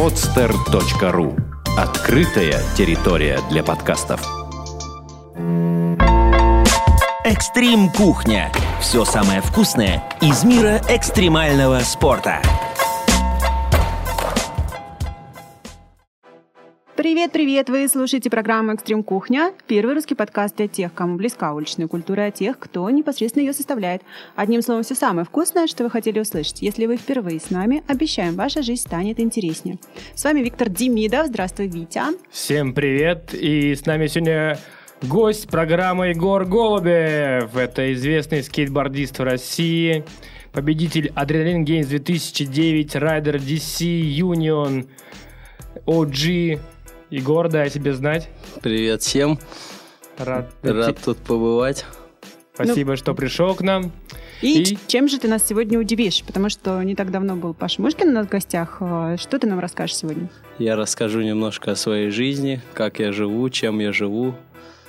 podster.ru 0.00 1.38
Открытая 1.76 2.58
территория 2.74 3.38
для 3.50 3.62
подкастов. 3.62 4.26
Экстрим 7.22 7.90
кухня. 7.90 8.50
Все 8.80 9.04
самое 9.04 9.42
вкусное 9.42 10.02
из 10.22 10.42
мира 10.42 10.80
экстремального 10.88 11.80
спорта. 11.80 12.40
Привет-привет! 17.00 17.70
Вы 17.70 17.88
слушаете 17.88 18.28
программу 18.28 18.74
«Экстрим 18.74 19.02
Кухня», 19.02 19.54
первый 19.66 19.94
русский 19.94 20.14
подкаст 20.14 20.56
для 20.58 20.68
тех, 20.68 20.92
кому 20.92 21.16
близка 21.16 21.54
уличная 21.54 21.88
культура, 21.88 22.26
а 22.26 22.30
тех, 22.30 22.58
кто 22.58 22.90
непосредственно 22.90 23.44
ее 23.44 23.54
составляет. 23.54 24.02
Одним 24.36 24.60
словом, 24.60 24.82
все 24.82 24.94
самое 24.94 25.24
вкусное, 25.24 25.66
что 25.66 25.82
вы 25.82 25.88
хотели 25.88 26.20
услышать. 26.20 26.60
Если 26.60 26.84
вы 26.84 26.98
впервые 26.98 27.40
с 27.40 27.48
нами, 27.48 27.82
обещаем, 27.88 28.34
ваша 28.34 28.60
жизнь 28.60 28.82
станет 28.82 29.18
интереснее. 29.18 29.78
С 30.14 30.24
вами 30.24 30.40
Виктор 30.40 30.68
Демидов. 30.68 31.28
Здравствуй, 31.28 31.68
Витя. 31.68 32.02
Всем 32.30 32.74
привет! 32.74 33.32
И 33.32 33.74
с 33.74 33.86
нами 33.86 34.06
сегодня 34.06 34.58
гость 35.00 35.48
программы 35.48 36.08
Егор 36.08 36.44
Голубев. 36.44 37.56
Это 37.56 37.94
известный 37.94 38.42
скейтбордист 38.42 39.18
в 39.18 39.22
России, 39.22 40.04
победитель 40.52 41.12
Адреналин 41.14 41.64
Games 41.64 41.86
2009, 41.86 42.94
райдер 42.96 43.36
DC 43.36 43.86
Union, 43.86 44.86
OG, 45.86 46.60
Егор, 47.10 47.48
дай 47.48 47.66
о 47.66 47.70
себе 47.70 47.92
знать. 47.92 48.28
Привет 48.62 49.02
всем. 49.02 49.38
Рад, 50.18 50.50
Рад 50.62 50.98
тут 51.04 51.18
побывать. 51.18 51.84
Спасибо, 52.54 52.96
что 52.96 53.14
пришел 53.14 53.54
к 53.54 53.62
нам. 53.62 53.90
И, 54.42 54.62
И- 54.62 54.78
чем 54.86 55.08
же 55.08 55.18
ты 55.18 55.28
нас 55.28 55.46
сегодня 55.46 55.78
удивишь? 55.78 56.22
Потому 56.26 56.48
что 56.48 56.82
не 56.82 56.94
так 56.94 57.10
давно 57.10 57.36
был 57.36 57.52
Паша 57.52 57.82
Мышкин 57.82 58.08
у 58.08 58.12
нас 58.12 58.26
в 58.26 58.30
гостях. 58.30 58.78
Э, 58.80 59.16
Что 59.18 59.38
ты 59.38 59.46
нам 59.46 59.58
расскажешь 59.60 59.96
сегодня? 59.96 60.28
Я 60.58 60.76
расскажу 60.76 61.20
немножко 61.20 61.72
о 61.72 61.76
своей 61.76 62.10
жизни, 62.10 62.60
как 62.74 63.00
я 63.00 63.12
живу, 63.12 63.48
чем 63.50 63.80
я 63.80 63.92
живу, 63.92 64.34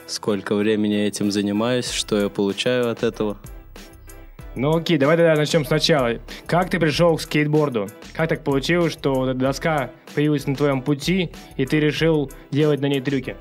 сколько 0.05 0.55
времени 0.55 0.93
я 0.93 1.07
этим 1.07 1.31
занимаюсь, 1.31 1.89
что 1.89 2.19
я 2.19 2.29
получаю 2.29 2.89
от 2.89 3.03
этого. 3.03 3.37
Ну 4.55 4.75
окей, 4.75 4.97
давай 4.97 5.15
тогда 5.15 5.35
начнем 5.35 5.65
сначала. 5.65 6.19
Как 6.45 6.69
ты 6.69 6.77
пришел 6.77 7.15
к 7.15 7.21
скейтборду? 7.21 7.87
Как 8.13 8.27
так 8.27 8.43
получилось, 8.43 8.91
что 8.91 9.33
доска 9.33 9.91
появилась 10.13 10.45
на 10.45 10.55
твоем 10.55 10.81
пути, 10.81 11.31
и 11.55 11.65
ты 11.65 11.79
решил 11.79 12.29
делать 12.51 12.81
на 12.81 12.87
ней 12.87 12.99
трюки? 12.99 13.37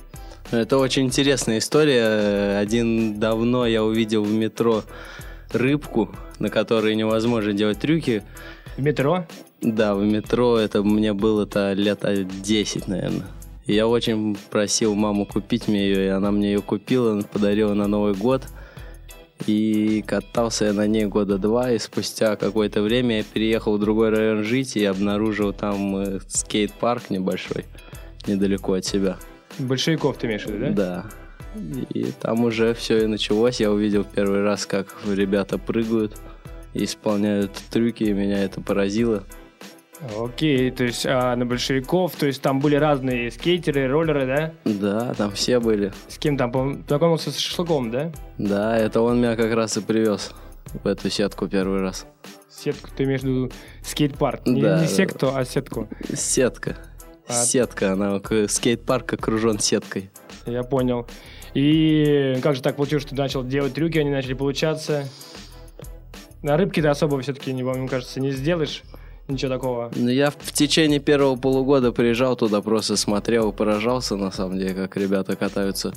Это 0.53 0.79
очень 0.79 1.07
интересная 1.07 1.59
история. 1.59 2.59
Один 2.59 3.19
давно 3.19 3.67
я 3.67 3.83
увидел 3.83 4.23
в 4.23 4.33
метро 4.33 4.85
рыбку, 5.53 6.11
на 6.39 6.49
которой 6.49 6.95
невозможно 6.95 7.53
делать 7.53 7.81
трюки. 7.81 8.23
В 8.77 8.83
метро? 8.83 9.27
Да, 9.61 9.97
в 9.97 10.05
метро 10.05 10.59
это 10.59 10.85
мне 10.85 11.13
было-то 11.13 11.73
лет 11.73 12.05
10, 12.43 12.87
наверное. 12.87 13.27
Я 13.67 13.89
очень 13.89 14.37
просил 14.51 14.95
маму 14.95 15.27
купить 15.27 15.67
мне 15.67 15.89
ее, 15.89 16.07
и 16.07 16.09
она 16.09 16.31
мне 16.31 16.53
ее 16.53 16.63
купила, 16.63 17.21
подарила 17.23 17.75
на 17.75 17.89
Новый 17.89 18.15
год. 18.15 18.45
И 19.47 20.05
катался 20.07 20.67
я 20.67 20.73
на 20.73 20.87
ней 20.87 21.07
года 21.07 21.39
два, 21.39 21.73
и 21.73 21.79
спустя 21.79 22.37
какое-то 22.37 22.83
время 22.83 23.19
я 23.19 23.25
переехал 23.25 23.77
в 23.77 23.81
другой 23.81 24.11
район 24.11 24.45
жить 24.45 24.77
и 24.77 24.85
обнаружил 24.85 25.53
там 25.53 25.97
э, 25.97 26.21
скейт-парк 26.29 27.11
небольшой, 27.11 27.65
недалеко 28.27 28.75
от 28.75 28.85
себя. 28.85 29.17
Большевиков 29.59 30.19
ты 30.19 30.27
имеешь 30.27 30.45
в 30.45 30.51
виду, 30.51 30.75
да? 30.75 31.05
Да. 31.05 31.05
И 31.91 32.13
там 32.21 32.45
уже 32.45 32.75
все 32.75 33.05
и 33.05 33.07
началось. 33.07 33.61
Я 33.61 33.73
увидел 33.73 34.05
первый 34.05 34.43
раз, 34.43 34.67
как 34.67 34.95
ребята 35.07 35.59
прыгают 35.59 36.17
и 36.75 36.85
исполняют 36.85 37.53
трюки, 37.71 38.05
и 38.05 38.13
меня 38.13 38.45
это 38.45 38.61
поразило. 38.61 39.25
Окей, 40.19 40.71
то 40.71 40.85
есть 40.85 41.05
а, 41.07 41.37
на 41.37 41.45
большевиков, 41.45 42.15
то 42.17 42.27
есть 42.27 42.41
там 42.41 42.59
были 42.61 42.75
разные 42.77 43.31
скейтеры, 43.31 43.87
роллеры, 43.87 44.27
да? 44.27 44.53
Да, 44.65 45.15
там 45.15 45.31
все 45.33 45.61
были. 45.61 45.93
С 46.09 46.17
кем 46.19 46.39
там, 46.39 46.51
познакомился 46.53 47.31
с 47.31 47.37
шашлыком, 47.39 47.91
да? 47.91 48.11
Да, 48.39 48.77
это 48.79 49.03
он 49.03 49.19
меня 49.19 49.37
как 49.37 49.53
раз 49.53 49.77
и 49.77 49.81
привез 49.83 50.33
в 50.83 50.87
эту 50.87 51.11
сетку 51.11 51.49
первый 51.49 51.81
раз. 51.83 52.07
Сетку, 52.49 52.89
ты 52.97 53.05
виду 53.05 53.51
скейт-парк. 53.83 54.47
Не, 54.47 54.63
Да, 54.63 54.77
не 54.81 54.87
да. 54.87 54.87
секту, 54.87 55.33
а 55.35 55.45
сетку. 55.45 55.89
Сетка. 56.15 56.79
А- 57.29 57.33
Сетка, 57.33 57.93
она 57.93 58.21
скейт-парк 58.49 59.13
окружен 59.13 59.59
сеткой. 59.59 60.11
Я 60.47 60.63
понял. 60.63 61.07
И 61.55 62.39
как 62.43 62.57
же 62.57 62.63
так 62.63 62.77
получилось, 62.77 63.03
что 63.03 63.15
ты 63.15 63.21
начал 63.23 63.45
делать 63.45 63.75
трюки, 63.75 63.99
они 63.99 64.11
начали 64.11 64.35
получаться? 64.35 65.05
На 66.43 66.57
рыбке 66.57 66.81
ты 66.81 66.89
особо 66.89 67.21
все-таки, 67.21 67.53
не, 67.53 67.63
мне 67.63 67.87
кажется, 67.89 68.19
не 68.21 68.31
сделаешь 68.31 68.83
ничего 69.31 69.51
такого. 69.53 69.91
Ну, 69.97 70.09
я 70.09 70.31
в 70.31 70.53
течение 70.53 71.01
первого 71.01 71.37
полугода 71.37 71.93
приезжал 71.93 72.37
туда, 72.37 72.61
просто 72.61 72.97
смотрел 72.97 73.51
и 73.51 73.53
поражался, 73.53 74.17
на 74.17 74.31
самом 74.31 74.59
деле, 74.59 74.75
как 74.75 74.97
ребята 74.97 75.37
катаются. 75.37 75.93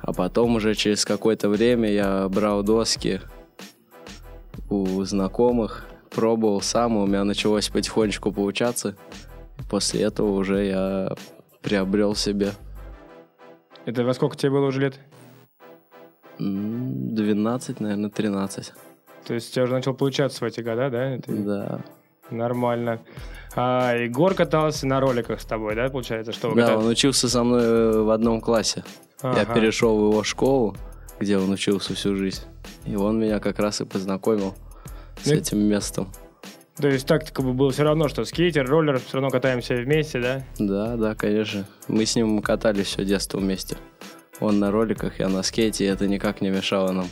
А 0.00 0.12
потом 0.12 0.56
уже 0.56 0.74
через 0.74 1.04
какое-то 1.04 1.48
время 1.48 1.90
я 1.90 2.28
брал 2.28 2.62
доски 2.62 3.20
у 4.70 5.02
знакомых, 5.04 5.86
пробовал 6.10 6.60
сам, 6.60 6.96
у 6.96 7.06
меня 7.06 7.24
началось 7.24 7.68
потихонечку 7.68 8.32
получаться. 8.32 8.96
После 9.70 10.02
этого 10.02 10.32
уже 10.32 10.64
я 10.66 11.12
приобрел 11.62 12.14
себе 12.14 12.52
Это 13.84 14.04
во 14.04 14.14
сколько 14.14 14.36
тебе 14.36 14.50
было 14.50 14.66
уже 14.66 14.80
лет? 14.80 15.00
м, 16.38 17.14
12, 17.14 17.80
наверное, 17.80 18.10
13. 18.10 18.72
То 19.26 19.34
есть 19.34 19.50
у 19.50 19.54
тебя 19.54 19.64
уже 19.64 19.72
начал 19.74 19.94
получаться 19.94 20.44
в 20.44 20.46
эти 20.46 20.60
года, 20.60 20.90
да? 20.90 21.14
Это 21.14 21.32
Да. 21.32 21.80
Нормально. 22.30 23.00
А 23.54 23.94
Егор 23.96 24.34
катался 24.34 24.86
на 24.86 25.00
роликах 25.00 25.40
с 25.40 25.44
тобой, 25.44 25.74
да, 25.74 25.88
получается? 25.88 26.32
Что 26.32 26.52
Да, 26.54 26.62
катались? 26.62 26.84
он 26.84 26.90
учился 26.90 27.28
со 27.28 27.42
мной 27.44 27.62
э, 27.64 28.00
в 28.02 28.10
одном 28.10 28.40
классе. 28.40 28.84
Я 29.22 29.30
Ага. 29.42 29.54
перешел 29.54 29.96
в 29.96 30.10
его 30.12 30.22
школу, 30.24 30.76
где 31.20 31.38
он 31.38 31.50
учился 31.50 31.94
всю 31.94 32.16
жизнь. 32.16 32.42
И 32.84 32.94
он 32.96 33.18
меня 33.18 33.40
как 33.40 33.58
раз 33.58 33.80
и 33.80 33.84
познакомил 33.84 34.54
с 35.22 35.26
Ну, 35.26 35.34
этим 35.34 35.58
местом. 35.60 36.08
То 36.76 36.88
есть 36.88 37.06
так 37.06 37.32
как 37.32 37.44
бы 37.44 37.54
было 37.54 37.70
все 37.70 37.84
равно, 37.84 38.08
что 38.08 38.24
скейтер, 38.26 38.68
роллер, 38.68 38.98
все 38.98 39.14
равно 39.14 39.30
катаемся 39.30 39.74
вместе, 39.76 40.20
да? 40.20 40.44
Да, 40.58 40.96
да, 40.96 41.14
конечно. 41.14 41.64
Мы 41.88 42.04
с 42.04 42.14
ним 42.16 42.42
катались 42.42 42.88
все 42.88 43.04
детство 43.06 43.38
вместе. 43.38 43.78
Он 44.40 44.58
на 44.58 44.70
роликах, 44.70 45.18
я 45.18 45.28
на 45.30 45.42
скейте, 45.42 45.84
и 45.86 45.88
это 45.88 46.06
никак 46.06 46.42
не 46.42 46.50
мешало 46.50 46.92
нам. 46.92 47.06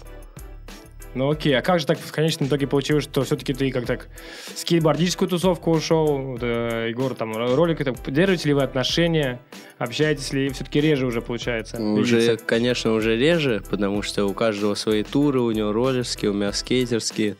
Ну 1.14 1.30
окей, 1.30 1.56
а 1.56 1.62
как 1.62 1.78
же 1.78 1.86
так 1.86 1.98
в 1.98 2.12
конечном 2.12 2.48
итоге 2.48 2.66
получилось, 2.66 3.04
что 3.04 3.22
все-таки 3.22 3.54
ты 3.54 3.70
как 3.70 3.86
так 3.86 4.08
скейтбордическую 4.56 5.28
тусовку 5.28 5.70
ушел, 5.70 6.18
вот, 6.18 6.42
э, 6.42 6.88
Егор, 6.90 7.14
там, 7.14 7.32
ролик, 7.36 7.80
это, 7.80 7.92
поддерживаете 7.92 8.48
ли 8.48 8.54
вы 8.54 8.62
отношения, 8.62 9.40
общаетесь 9.78 10.32
ли, 10.32 10.48
все-таки 10.50 10.80
реже 10.80 11.06
уже 11.06 11.22
получается? 11.22 11.80
Уже, 11.80 12.20
видеться? 12.20 12.44
конечно, 12.44 12.92
уже 12.92 13.16
реже, 13.16 13.62
потому 13.70 14.02
что 14.02 14.26
у 14.26 14.34
каждого 14.34 14.74
свои 14.74 15.04
туры, 15.04 15.40
у 15.40 15.50
него 15.52 15.72
роллерские, 15.72 16.32
у 16.32 16.34
меня 16.34 16.52
скейтерские. 16.52 17.36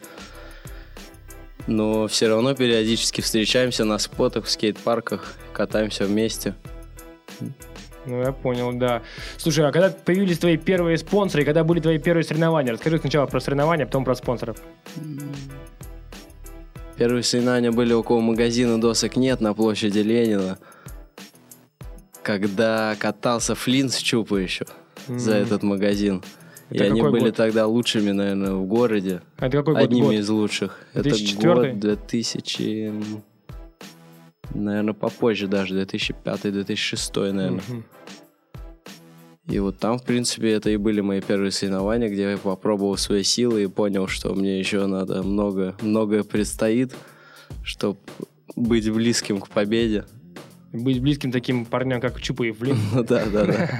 Но 1.66 2.06
все 2.08 2.28
равно 2.28 2.54
периодически 2.54 3.22
встречаемся 3.22 3.84
на 3.84 3.98
спотах 3.98 4.44
в 4.44 4.50
скейт-парках, 4.50 5.34
катаемся 5.52 6.04
вместе. 6.04 6.54
Ну, 8.06 8.20
я 8.20 8.32
понял, 8.32 8.72
да. 8.74 9.02
Слушай, 9.38 9.66
а 9.66 9.72
когда 9.72 9.90
появились 9.90 10.38
твои 10.38 10.56
первые 10.56 10.98
спонсоры, 10.98 11.42
и 11.42 11.46
когда 11.46 11.64
были 11.64 11.80
твои 11.80 11.98
первые 11.98 12.24
соревнования? 12.24 12.72
Расскажи 12.72 12.98
сначала 12.98 13.26
про 13.26 13.40
соревнования, 13.40 13.84
а 13.84 13.86
потом 13.86 14.04
про 14.04 14.14
спонсоров. 14.14 14.58
Первые 16.96 17.22
соревнования 17.22 17.72
были 17.72 17.92
около 17.92 18.20
магазина 18.20 18.80
досок 18.80 19.16
«Нет» 19.16 19.40
на 19.40 19.52
площади 19.54 19.98
Ленина. 19.98 20.58
Когда 22.22 22.94
катался 22.98 23.54
Флинн 23.54 23.90
с 23.90 23.96
Чупа 23.98 24.36
еще 24.36 24.66
за 25.08 25.32
М. 25.36 25.42
этот 25.42 25.62
магазин. 25.62 26.22
И 26.70 26.76
Это 26.76 26.84
они 26.84 27.00
какой 27.00 27.12
были 27.12 27.24
год? 27.30 27.36
тогда 27.36 27.66
лучшими, 27.66 28.12
наверное, 28.12 28.52
в 28.52 28.64
городе. 28.64 29.20
А 29.38 29.46
это 29.48 29.58
какой 29.58 29.74
год? 29.74 29.82
Одними 29.82 30.04
год? 30.06 30.14
из 30.14 30.28
лучших. 30.30 30.78
2004? 30.94 31.52
Это 31.52 31.70
год 31.70 31.78
2000... 31.80 32.92
Наверное, 34.54 34.94
попозже 34.94 35.48
даже, 35.48 35.80
2005-2006, 35.82 37.32
наверное. 37.32 37.62
Мгм. 37.68 37.84
И 39.46 39.58
вот 39.58 39.78
там, 39.78 39.98
в 39.98 40.04
принципе, 40.04 40.52
это 40.52 40.70
и 40.70 40.76
были 40.76 41.02
мои 41.02 41.20
первые 41.20 41.50
соревнования, 41.50 42.08
где 42.08 42.30
я 42.30 42.38
попробовал 42.38 42.96
свои 42.96 43.22
силы 43.22 43.64
и 43.64 43.66
понял, 43.66 44.06
что 44.06 44.34
мне 44.34 44.58
еще 44.58 44.86
надо 44.86 45.22
много, 45.22 45.74
многое 45.82 46.22
предстоит, 46.22 46.94
чтобы 47.62 47.98
быть 48.56 48.90
близким 48.90 49.40
к 49.40 49.48
победе. 49.50 50.06
Быть 50.74 51.00
близким 51.00 51.30
таким 51.30 51.64
парням, 51.66 52.00
как 52.00 52.20
Чупа 52.20 52.42
и 52.42 52.50
Флинн. 52.50 52.76
Ну 52.92 53.04
да, 53.04 53.24
да, 53.32 53.44
да. 53.44 53.70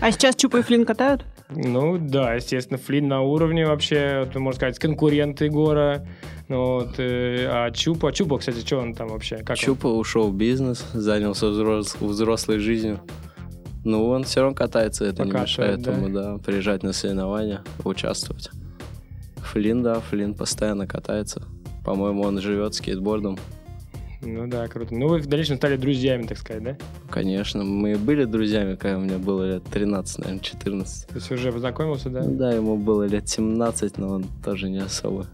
А 0.00 0.10
сейчас 0.10 0.34
Чупа 0.34 0.60
и 0.60 0.62
Флинн 0.62 0.86
катают? 0.86 1.26
Ну 1.50 1.98
да, 1.98 2.32
естественно, 2.32 2.78
Флинн 2.78 3.06
на 3.06 3.20
уровне 3.20 3.66
вообще, 3.66 4.26
можно 4.34 4.56
сказать, 4.56 4.78
конкурент 4.78 5.42
Егора. 5.42 6.06
Ну, 6.48 6.76
вот, 6.76 6.94
э, 6.98 7.46
а 7.50 7.70
Чупа, 7.70 8.12
Чупа, 8.12 8.38
кстати, 8.38 8.64
что 8.64 8.78
он 8.78 8.94
там 8.94 9.08
вообще? 9.08 9.36
Как 9.38 9.50
он? 9.50 9.56
Чупа 9.56 9.88
ушел 9.88 10.30
в 10.30 10.34
бизнес, 10.34 10.82
занялся 10.94 11.46
взрос- 11.46 11.96
взрослой 12.00 12.58
жизнью. 12.60 13.00
Ну, 13.84 14.08
он 14.08 14.24
все 14.24 14.40
равно 14.40 14.54
катается, 14.54 15.04
это 15.04 15.24
не 15.24 15.32
Пока 15.32 15.42
мешает 15.42 15.80
что, 15.82 15.90
да. 15.90 15.96
ему, 15.98 16.08
да, 16.08 16.38
приезжать 16.38 16.82
на 16.82 16.94
соревнования, 16.94 17.62
участвовать. 17.84 18.50
Флинн, 19.36 19.82
да, 19.82 20.00
Флинн 20.00 20.34
постоянно 20.34 20.86
катается. 20.86 21.42
По-моему, 21.84 22.22
он 22.22 22.40
живет 22.40 22.74
скейтбордом. 22.74 23.38
Ну 24.24 24.46
да, 24.46 24.68
круто. 24.68 24.94
Ну 24.94 25.08
вы 25.08 25.18
в 25.18 25.26
дальнейшем 25.26 25.56
стали 25.56 25.76
друзьями, 25.76 26.22
так 26.22 26.38
сказать, 26.38 26.62
да? 26.62 26.76
Конечно, 27.10 27.64
мы 27.64 27.96
были 27.96 28.24
друзьями, 28.24 28.76
когда 28.76 28.98
мне 28.98 29.18
было 29.18 29.54
лет 29.54 29.64
13, 29.64 30.18
наверное, 30.18 30.40
14. 30.40 31.08
То 31.08 31.14
есть 31.16 31.30
уже 31.32 31.52
познакомился, 31.52 32.08
да? 32.08 32.22
Да, 32.22 32.52
ему 32.52 32.76
было 32.76 33.02
лет 33.02 33.28
17, 33.28 33.98
но 33.98 34.08
он 34.08 34.24
тоже 34.44 34.70
не 34.70 34.78
особо. 34.78 35.26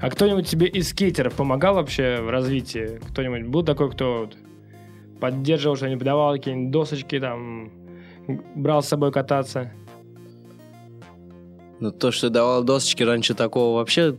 А 0.00 0.10
кто-нибудь 0.10 0.46
тебе 0.46 0.66
из 0.66 0.90
скейтеров 0.90 1.32
помогал 1.34 1.76
вообще 1.76 2.20
в 2.20 2.28
развитии? 2.28 3.00
Кто-нибудь 3.10 3.46
был 3.46 3.62
такой, 3.64 3.90
кто 3.90 4.28
поддерживал 5.20 5.76
что-нибудь, 5.76 6.04
давал 6.04 6.34
какие-нибудь 6.34 6.70
досочки, 6.70 7.18
там, 7.18 7.70
брал 8.54 8.82
с 8.82 8.88
собой 8.88 9.10
кататься? 9.12 9.72
Но 11.80 11.90
то, 11.90 12.12
что 12.12 12.30
давал 12.30 12.62
досочки, 12.62 13.02
раньше 13.02 13.34
такого 13.34 13.76
вообще 13.76 14.16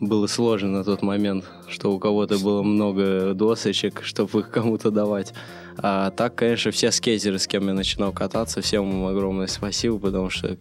было 0.00 0.26
сложно 0.26 0.70
на 0.70 0.84
тот 0.84 1.02
момент, 1.02 1.44
что 1.68 1.92
у 1.92 1.98
кого-то 1.98 2.38
было 2.38 2.62
много 2.62 3.32
досочек, 3.34 4.02
чтобы 4.02 4.40
их 4.40 4.50
кому-то 4.50 4.90
давать. 4.90 5.32
А 5.78 6.10
так, 6.10 6.34
конечно, 6.34 6.70
все 6.72 6.90
скейтеры, 6.90 7.38
с 7.38 7.46
кем 7.46 7.68
я 7.68 7.74
начинал 7.74 8.12
кататься, 8.12 8.60
всем 8.60 8.90
им 8.90 9.06
огромное 9.06 9.46
спасибо, 9.46 9.98
потому 9.98 10.30
что 10.30 10.56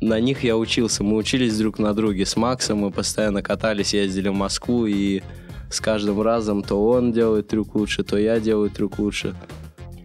на 0.00 0.18
них 0.18 0.42
я 0.44 0.56
учился. 0.56 1.04
Мы 1.04 1.16
учились 1.16 1.56
друг 1.56 1.78
на 1.78 1.94
друге. 1.94 2.26
С 2.26 2.36
Максом 2.36 2.78
мы 2.78 2.90
постоянно 2.90 3.42
катались, 3.42 3.94
ездили 3.94 4.28
в 4.28 4.34
Москву, 4.34 4.86
и 4.86 5.22
с 5.70 5.80
каждым 5.80 6.20
разом 6.20 6.62
то 6.62 6.84
он 6.88 7.12
делает 7.12 7.48
трюк 7.48 7.74
лучше, 7.74 8.02
то 8.02 8.18
я 8.18 8.40
делаю 8.40 8.70
трюк 8.70 8.98
лучше. 8.98 9.34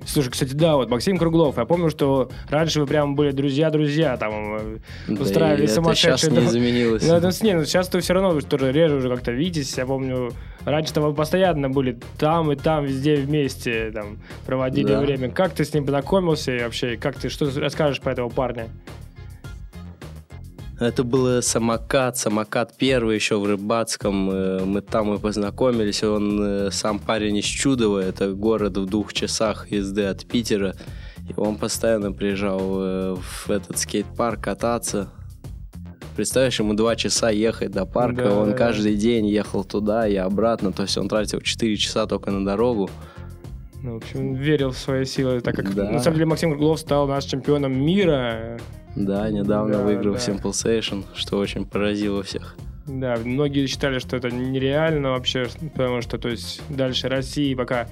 Слушай, 0.06 0.30
кстати, 0.32 0.54
да, 0.54 0.76
вот 0.76 0.90
Максим 0.90 1.18
Круглов, 1.18 1.58
я 1.58 1.66
помню, 1.66 1.90
что 1.90 2.30
раньше 2.50 2.80
вы 2.82 2.86
прям 2.88 3.16
были 3.16 3.32
друзья-друзья, 3.32 4.18
там 4.18 4.32
э, 4.58 4.78
Да 5.08 5.22
устраивали 5.24 5.62
и 5.62 5.66
это 5.66 5.74
сумасшедшие... 5.74 6.18
сейчас 6.18 6.32
не 6.32 6.38
дра- 6.38 6.46
изменилось. 6.48 7.08
Ну, 7.08 7.14
это, 7.16 7.32
не, 7.44 7.54
ну, 7.54 7.66
сейчас 7.66 7.88
ты 7.90 8.00
все 8.00 8.14
равно 8.14 8.40
тоже 8.42 8.72
реже 8.72 8.96
уже 8.96 9.10
как-то 9.10 9.32
видитесь. 9.32 9.78
Я 9.78 9.86
помню, 9.86 10.32
раньше-то 10.66 11.02
вы 11.02 11.14
постоянно 11.14 11.70
были 11.70 11.98
там 12.18 12.52
и 12.52 12.56
там, 12.56 12.86
везде 12.86 13.16
вместе, 13.16 13.92
там, 13.92 14.18
проводили 14.46 14.88
Да. 14.88 15.02
время. 15.02 15.30
Как 15.32 15.54
ты 15.54 15.66
с 15.66 15.74
ним 15.74 15.86
познакомился 15.86 16.56
и 16.56 16.62
вообще, 16.64 16.98
как 16.98 17.16
ты, 17.18 17.30
что 17.30 17.50
расскажешь 17.60 18.00
про 18.00 18.12
этого 18.14 18.30
парня? 18.30 18.68
Это 20.80 21.04
был 21.06 21.42
самокат, 21.42 22.18
самокат 22.18 22.76
первый 22.78 23.16
еще 23.16 23.40
в 23.40 23.46
Рыбацком. 23.46 24.30
Э, 24.30 24.66
Мы 24.66 24.82
там 24.82 25.14
и 25.14 25.20
познакомились. 25.20 26.04
Он 26.04 26.44
э, 26.44 26.72
сам 26.72 27.00
парень 27.00 27.38
из 27.38 27.46
Чудова, 27.46 28.00
это 28.00 28.34
город 28.34 28.78
в 28.78 28.86
двух 28.86 29.14
часах 29.14 29.72
езды 29.72 30.04
от 30.04 30.26
Питера. 30.26 30.76
И 31.30 31.34
он 31.38 31.56
постоянно 31.58 32.12
приезжал 32.12 32.60
э, 32.82 33.16
в 33.16 33.50
этот 33.50 33.78
скейт-парк 33.78 34.42
кататься. 34.42 35.10
Представляешь, 36.18 36.60
ему 36.60 36.74
два 36.74 36.96
часа 36.96 37.30
ехать 37.30 37.72
до 37.72 37.86
парка, 37.86 38.24
Да, 38.26 38.36
он 38.36 38.52
да. 38.52 38.58
каждый 38.58 38.96
день 38.96 39.28
ехал 39.28 39.64
туда 39.64 40.08
и 40.08 40.16
обратно, 40.16 40.72
то 40.72 40.84
есть 40.84 40.98
он 40.98 41.10
тратил 41.10 41.42
4 41.42 41.76
часа 41.76 42.06
только 42.06 42.32
на 42.32 42.46
дорогу. 42.46 42.90
Ну, 43.84 43.94
в 43.94 43.98
общем, 43.98 44.34
верил 44.34 44.72
в 44.72 44.78
свои 44.78 45.06
силы, 45.06 45.42
так 45.42 45.56
как, 45.56 45.74
Да. 45.74 45.90
на 45.92 46.00
самом 46.00 46.16
деле, 46.16 46.26
Максим 46.26 46.50
Круглов 46.52 46.80
стал 46.80 47.08
наш 47.08 47.26
чемпионом 47.26 47.74
мира. 47.78 48.60
Да, 48.96 49.30
недавно 49.30 49.74
Да, 49.80 49.84
выиграл 49.84 50.14
да. 50.14 50.20
Simple 50.20 50.52
Station, 50.52 51.04
что 51.14 51.38
очень 51.38 51.66
поразило 51.66 52.24
всех. 52.24 52.56
Да, 52.88 53.18
многие 53.24 53.66
считали, 53.68 54.00
что 54.00 54.16
это 54.16 54.30
нереально 54.32 55.12
вообще, 55.12 55.48
потому 55.74 56.02
что, 56.02 56.18
то 56.18 56.30
есть, 56.30 56.62
дальше 56.70 57.10
России 57.10 57.54
пока 57.56 57.88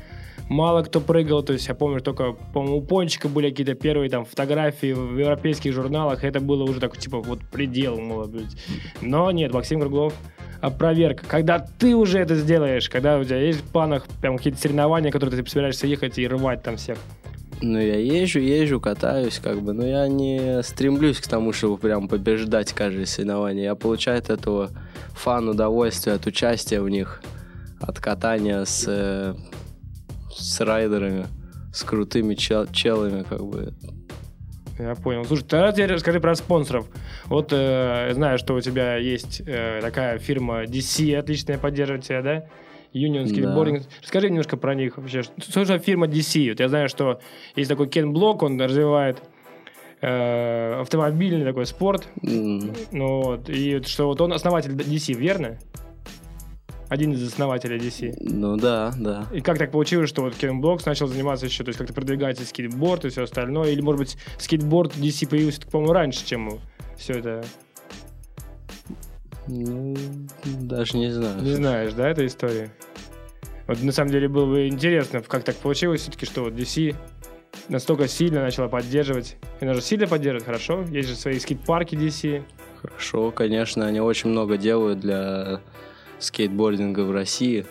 мало 0.49 0.83
кто 0.83 0.99
прыгал, 1.01 1.41
то 1.43 1.53
есть 1.53 1.67
я 1.67 1.73
помню, 1.73 1.99
только, 1.99 2.33
по-моему, 2.53 2.77
у 2.77 2.81
Пончика 2.81 3.27
были 3.27 3.49
какие-то 3.49 3.73
первые 3.73 4.09
там 4.09 4.23
фотографии 4.25 4.93
в 4.93 5.17
европейских 5.17 5.73
журналах, 5.73 6.23
это 6.23 6.39
было 6.39 6.63
уже 6.63 6.79
такой, 6.79 6.99
типа, 6.99 7.19
вот 7.21 7.39
предел, 7.51 7.99
может 7.99 8.31
быть. 8.31 8.57
Но 9.01 9.29
нет, 9.31 9.51
Максим 9.53 9.79
Круглов 9.79 10.13
опроверг. 10.63 11.23
Когда 11.27 11.59
ты 11.59 11.93
уже 11.93 12.19
это 12.19 12.35
сделаешь, 12.35 12.89
когда 12.89 13.19
у 13.19 13.23
тебя 13.23 13.37
есть 13.41 13.59
в 13.59 13.63
планах 13.63 14.05
прям 14.21 14.37
какие-то 14.37 14.61
соревнования, 14.61 15.11
которые 15.11 15.43
ты 15.43 15.49
собираешься 15.49 15.87
ехать 15.87 16.17
и 16.17 16.25
рвать 16.25 16.63
там 16.63 16.77
всех. 16.77 16.97
Ну, 17.61 17.79
я 17.79 17.97
езжу, 17.97 18.39
езжу, 18.39 18.79
катаюсь, 18.79 19.39
как 19.43 19.61
бы, 19.61 19.73
но 19.73 19.85
я 19.85 20.07
не 20.07 20.63
стремлюсь 20.63 21.19
к 21.19 21.27
тому, 21.27 21.51
чтобы 21.51 21.77
прям 21.77 22.07
побеждать 22.07 22.71
каждое 22.71 23.05
соревнование. 23.05 23.65
Я 23.65 23.75
получаю 23.75 24.19
от 24.19 24.29
этого 24.29 24.69
фан, 25.13 25.49
удовольствие 25.49 26.15
от 26.15 26.25
участия 26.25 26.79
в 26.79 26.89
них, 26.89 27.21
от 27.81 27.99
катания 27.99 28.63
с, 28.63 28.85
э, 28.87 29.35
с 30.33 30.61
райдерами, 30.61 31.25
с 31.73 31.83
крутыми 31.83 32.35
чел- 32.35 32.67
челами, 32.71 33.23
как 33.23 33.43
бы. 33.43 33.73
Я 34.79 34.95
понял. 34.95 35.23
Слушай, 35.25 35.43
тогда 35.43 35.71
теперь 35.71 35.91
расскажи 35.93 36.19
про 36.19 36.33
спонсоров. 36.35 36.87
Вот 37.25 37.49
э, 37.51 38.09
знаю, 38.13 38.37
что 38.37 38.55
у 38.55 38.61
тебя 38.61 38.95
есть 38.97 39.41
э, 39.45 39.79
такая 39.81 40.17
фирма 40.17 40.63
DC, 40.63 41.15
отличная 41.15 41.57
поддерживает 41.57 42.03
тебя, 42.03 42.21
да? 42.21 42.45
Union 42.93 43.25
Skateboarding. 43.25 43.83
Расскажи 44.01 44.29
немножко 44.29 44.57
про 44.57 44.75
них 44.75 44.97
вообще. 44.97 45.23
Что 45.23 45.65
за 45.65 45.77
фирма 45.79 46.07
DC? 46.07 46.49
Вот 46.49 46.59
я 46.59 46.69
знаю, 46.69 46.89
что 46.89 47.19
есть 47.55 47.69
такой 47.69 47.87
Кен 47.87 48.13
Блок, 48.13 48.43
он 48.43 48.59
развивает 48.61 49.21
э, 50.01 50.79
автомобильный 50.81 51.45
такой 51.45 51.65
спорт. 51.65 52.07
м, 52.21 52.73
Ну, 52.91 53.21
вот, 53.21 53.49
и 53.49 53.81
что 53.83 54.07
вот 54.07 54.21
он 54.21 54.33
основатель 54.33 54.71
DC, 54.71 55.13
верно? 55.13 55.57
Один 56.93 57.13
из 57.13 57.27
основателей 57.27 57.79
DC. 57.79 58.17
Ну 58.19 58.55
да, 58.55 58.93
да. 58.95 59.25
И 59.33 59.41
как 59.41 59.57
так 59.57 59.71
получилось, 59.71 60.09
что 60.09 60.21
вот 60.21 60.35
Кен 60.35 60.61
Блокс 60.61 60.85
начал 60.85 61.07
заниматься 61.07 61.47
еще, 61.47 61.63
то 61.63 61.69
есть 61.69 61.79
как-то 61.79 61.91
продвигать 61.91 62.39
и 62.39 62.45
скейтборд 62.45 63.05
и 63.05 63.09
все 63.09 63.23
остальное? 63.23 63.71
Или, 63.71 63.81
может 63.81 63.97
быть, 63.97 64.17
скейтборд 64.37 64.95
DC 64.95 65.27
появился, 65.27 65.61
по-моему, 65.61 65.91
раньше, 65.91 66.23
чем 66.23 66.59
все 66.95 67.13
это? 67.13 67.43
Ну, 69.47 69.95
даже 70.43 70.97
не 70.97 71.09
знаю. 71.09 71.41
Не 71.41 71.53
знаешь, 71.53 71.93
да, 71.93 72.07
этой 72.07 72.27
истории? 72.27 72.69
Вот 73.65 73.81
на 73.81 73.91
самом 73.91 74.11
деле 74.11 74.27
было 74.27 74.45
бы 74.45 74.67
интересно, 74.67 75.23
как 75.23 75.43
так 75.43 75.55
получилось 75.55 76.01
все-таки, 76.01 76.27
что 76.27 76.43
вот 76.43 76.53
DC 76.53 76.95
настолько 77.69 78.07
сильно 78.07 78.43
начала 78.43 78.67
поддерживать. 78.67 79.37
И 79.59 79.65
она 79.65 79.73
же 79.73 79.81
сильно 79.81 80.05
поддерживает, 80.05 80.45
хорошо? 80.45 80.83
Есть 80.91 81.09
же 81.09 81.15
свои 81.15 81.39
скейт-парки 81.39 81.95
DC. 81.95 82.43
Хорошо, 82.83 83.31
конечно, 83.31 83.87
они 83.87 83.99
очень 83.99 84.29
много 84.29 84.57
делают 84.57 84.99
для 84.99 85.59
скейтбординга 86.23 87.01
в 87.01 87.11
России. 87.11 87.65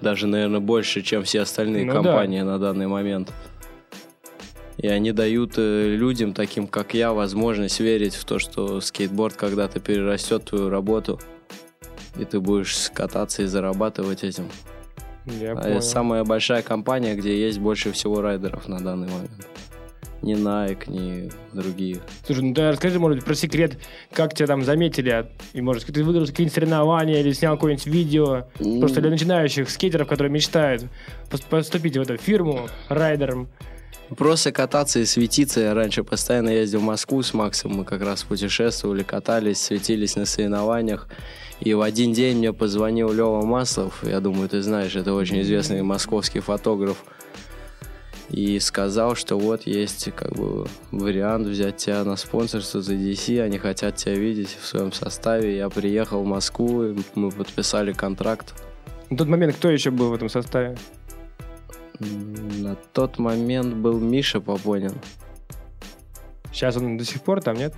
Даже, 0.00 0.26
наверное, 0.26 0.60
больше, 0.60 1.00
чем 1.02 1.22
все 1.22 1.40
остальные 1.42 1.84
Ну 1.86 1.94
да. 1.94 2.02
компании 2.02 2.42
на 2.42 2.58
данный 2.58 2.86
момент. 2.86 3.32
И 4.76 4.88
они 4.88 5.12
дают 5.12 5.54
э, 5.56 5.94
людям, 5.96 6.34
таким 6.34 6.66
как 6.66 6.92
я, 6.92 7.14
возможность 7.14 7.80
верить 7.80 8.14
в 8.14 8.24
то, 8.26 8.38
что 8.38 8.80
скейтборд 8.82 9.34
когда-то 9.34 9.80
перерастет 9.80 10.44
твою 10.44 10.68
работу, 10.68 11.18
и 12.18 12.24
ты 12.26 12.40
будешь 12.40 12.90
кататься 12.92 13.42
и 13.42 13.46
зарабатывать 13.46 14.22
этим. 14.22 14.48
Я 15.24 15.52
А 15.52 15.56
понял. 15.56 15.76
это 15.76 15.80
самая 15.80 16.24
большая 16.24 16.62
компания, 16.62 17.14
где 17.14 17.40
есть 17.40 17.58
больше 17.58 17.90
всего 17.92 18.20
райдеров 18.20 18.68
на 18.68 18.78
данный 18.80 19.08
момент. 19.08 19.48
Ни 20.26 20.34
Nike, 20.34 20.90
ни 20.90 21.30
другие. 21.52 22.00
Слушай, 22.26 22.42
ну 22.42 22.52
ты 22.52 22.68
расскажи, 22.68 22.98
может 22.98 23.18
быть, 23.18 23.24
про 23.24 23.34
секрет, 23.36 23.78
как 24.12 24.34
тебя 24.34 24.48
там 24.48 24.64
заметили, 24.64 25.08
а- 25.10 25.28
и, 25.52 25.60
может, 25.60 25.84
ты 25.86 26.02
выиграл 26.02 26.26
какие-нибудь 26.26 26.52
соревнования 26.52 27.20
или 27.20 27.32
снял 27.32 27.54
какое-нибудь 27.54 27.86
видео, 27.86 28.46
просто 28.80 29.00
для 29.00 29.10
начинающих 29.10 29.70
скейтеров, 29.70 30.08
которые 30.08 30.32
мечтают 30.32 30.86
пос- 31.30 31.48
поступить 31.48 31.96
в 31.96 32.00
эту 32.00 32.16
фирму 32.16 32.68
райдером. 32.88 33.48
Просто 34.16 34.50
кататься 34.52 34.98
и 34.98 35.04
светиться. 35.04 35.60
Я 35.60 35.74
раньше 35.74 36.02
постоянно 36.04 36.50
ездил 36.50 36.80
в 36.80 36.84
Москву 36.84 37.22
с 37.22 37.32
Максом. 37.32 37.72
Мы 37.76 37.84
как 37.84 38.02
раз 38.02 38.22
путешествовали, 38.24 39.02
катались, 39.04 39.58
светились 39.62 40.16
на 40.16 40.26
соревнованиях. 40.26 41.08
И 41.60 41.72
в 41.74 41.80
один 41.80 42.12
день 42.12 42.38
мне 42.38 42.52
позвонил 42.52 43.12
Лева 43.12 43.42
Маслов. 43.44 44.04
Я 44.04 44.20
думаю, 44.20 44.48
ты 44.48 44.60
знаешь, 44.62 44.94
это 44.94 45.12
очень 45.14 45.40
известный 45.42 45.82
московский 45.82 46.40
фотограф. 46.40 47.04
И 48.30 48.58
сказал, 48.58 49.14
что 49.14 49.38
вот 49.38 49.66
есть 49.66 50.10
как 50.16 50.32
бы 50.32 50.66
вариант 50.90 51.46
взять 51.46 51.76
тебя 51.76 52.02
на 52.04 52.16
спонсорство 52.16 52.82
за 52.82 52.94
DC. 52.94 53.40
Они 53.40 53.58
хотят 53.58 53.96
тебя 53.96 54.14
видеть 54.14 54.56
в 54.60 54.66
своем 54.66 54.92
составе. 54.92 55.56
Я 55.56 55.68
приехал 55.68 56.22
в 56.22 56.26
Москву, 56.26 56.94
мы 57.14 57.30
подписали 57.30 57.92
контракт. 57.92 58.54
На 59.10 59.16
тот 59.16 59.28
момент 59.28 59.54
кто 59.56 59.70
еще 59.70 59.90
был 59.90 60.10
в 60.10 60.14
этом 60.14 60.28
составе? 60.28 60.76
На 62.00 62.74
тот 62.92 63.18
момент 63.18 63.74
был 63.74 64.00
Миша 64.00 64.40
Попонин. 64.40 64.92
Сейчас 66.52 66.76
он 66.76 66.96
до 66.96 67.04
сих 67.04 67.22
пор 67.22 67.42
там, 67.42 67.56
нет? 67.56 67.74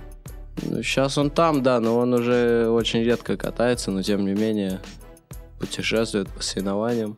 Ну, 0.63 0.81
сейчас 0.81 1.17
он 1.17 1.29
там, 1.29 1.61
да, 1.63 1.79
но 1.79 1.97
он 1.97 2.13
уже 2.13 2.67
очень 2.69 3.03
редко 3.03 3.37
катается, 3.37 3.91
но 3.91 4.01
тем 4.01 4.25
не 4.25 4.33
менее 4.33 4.81
путешествует 5.59 6.29
по 6.29 6.41
соревнованиям, 6.41 7.17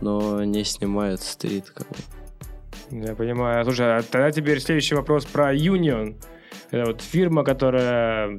но 0.00 0.44
не 0.44 0.64
снимает 0.64 1.20
стрит. 1.20 1.70
Как 1.70 1.88
бы. 1.88 1.96
Я 3.02 3.16
понимаю. 3.16 3.64
Слушай, 3.64 3.98
а 3.98 4.02
тогда 4.02 4.30
теперь 4.30 4.60
следующий 4.60 4.94
вопрос 4.94 5.24
про 5.24 5.52
Union. 5.52 6.14
Это 6.70 6.84
вот 6.86 7.00
фирма, 7.00 7.42
которая 7.42 8.38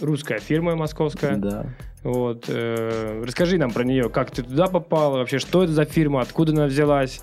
русская 0.00 0.38
фирма 0.38 0.76
московская. 0.76 1.36
Да. 1.36 1.66
Вот, 2.02 2.44
э, 2.48 3.22
расскажи 3.24 3.56
нам 3.56 3.70
про 3.70 3.84
нее, 3.84 4.10
как 4.10 4.30
ты 4.30 4.42
туда 4.42 4.66
попал, 4.66 5.12
вообще, 5.12 5.38
что 5.38 5.64
это 5.64 5.72
за 5.72 5.84
фирма, 5.86 6.20
откуда 6.20 6.52
она 6.52 6.66
взялась, 6.66 7.22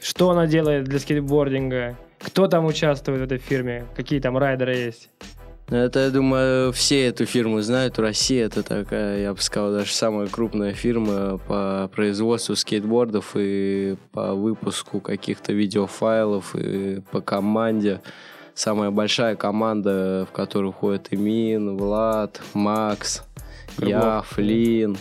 что 0.00 0.30
она 0.30 0.46
делает 0.46 0.84
для 0.84 0.98
скейтбординга, 0.98 1.98
кто 2.18 2.46
там 2.46 2.64
участвует 2.64 3.20
в 3.20 3.22
этой 3.22 3.38
фирме, 3.38 3.86
какие 3.94 4.20
там 4.20 4.36
райдеры 4.38 4.76
есть. 4.76 5.10
Это, 5.70 6.00
я 6.00 6.10
думаю, 6.10 6.72
все 6.72 7.06
эту 7.06 7.26
фирму 7.26 7.60
знают. 7.60 7.96
Россия 8.00 8.46
это 8.46 8.64
такая, 8.64 9.22
я 9.22 9.32
бы 9.32 9.40
сказал, 9.40 9.70
даже 9.72 9.92
самая 9.92 10.26
крупная 10.26 10.72
фирма 10.72 11.38
по 11.38 11.88
производству 11.94 12.56
скейтбордов 12.56 13.36
и 13.36 13.96
по 14.10 14.34
выпуску 14.34 15.00
каких-то 15.00 15.52
видеофайлов 15.52 16.56
и 16.56 17.02
по 17.12 17.20
команде. 17.20 18.00
Самая 18.52 18.90
большая 18.90 19.36
команда, 19.36 20.26
в 20.28 20.34
которую 20.34 20.72
входят 20.72 21.06
Имин, 21.12 21.76
Влад, 21.76 22.40
Макс, 22.52 23.22
я, 23.78 24.22
Флин, 24.22 24.96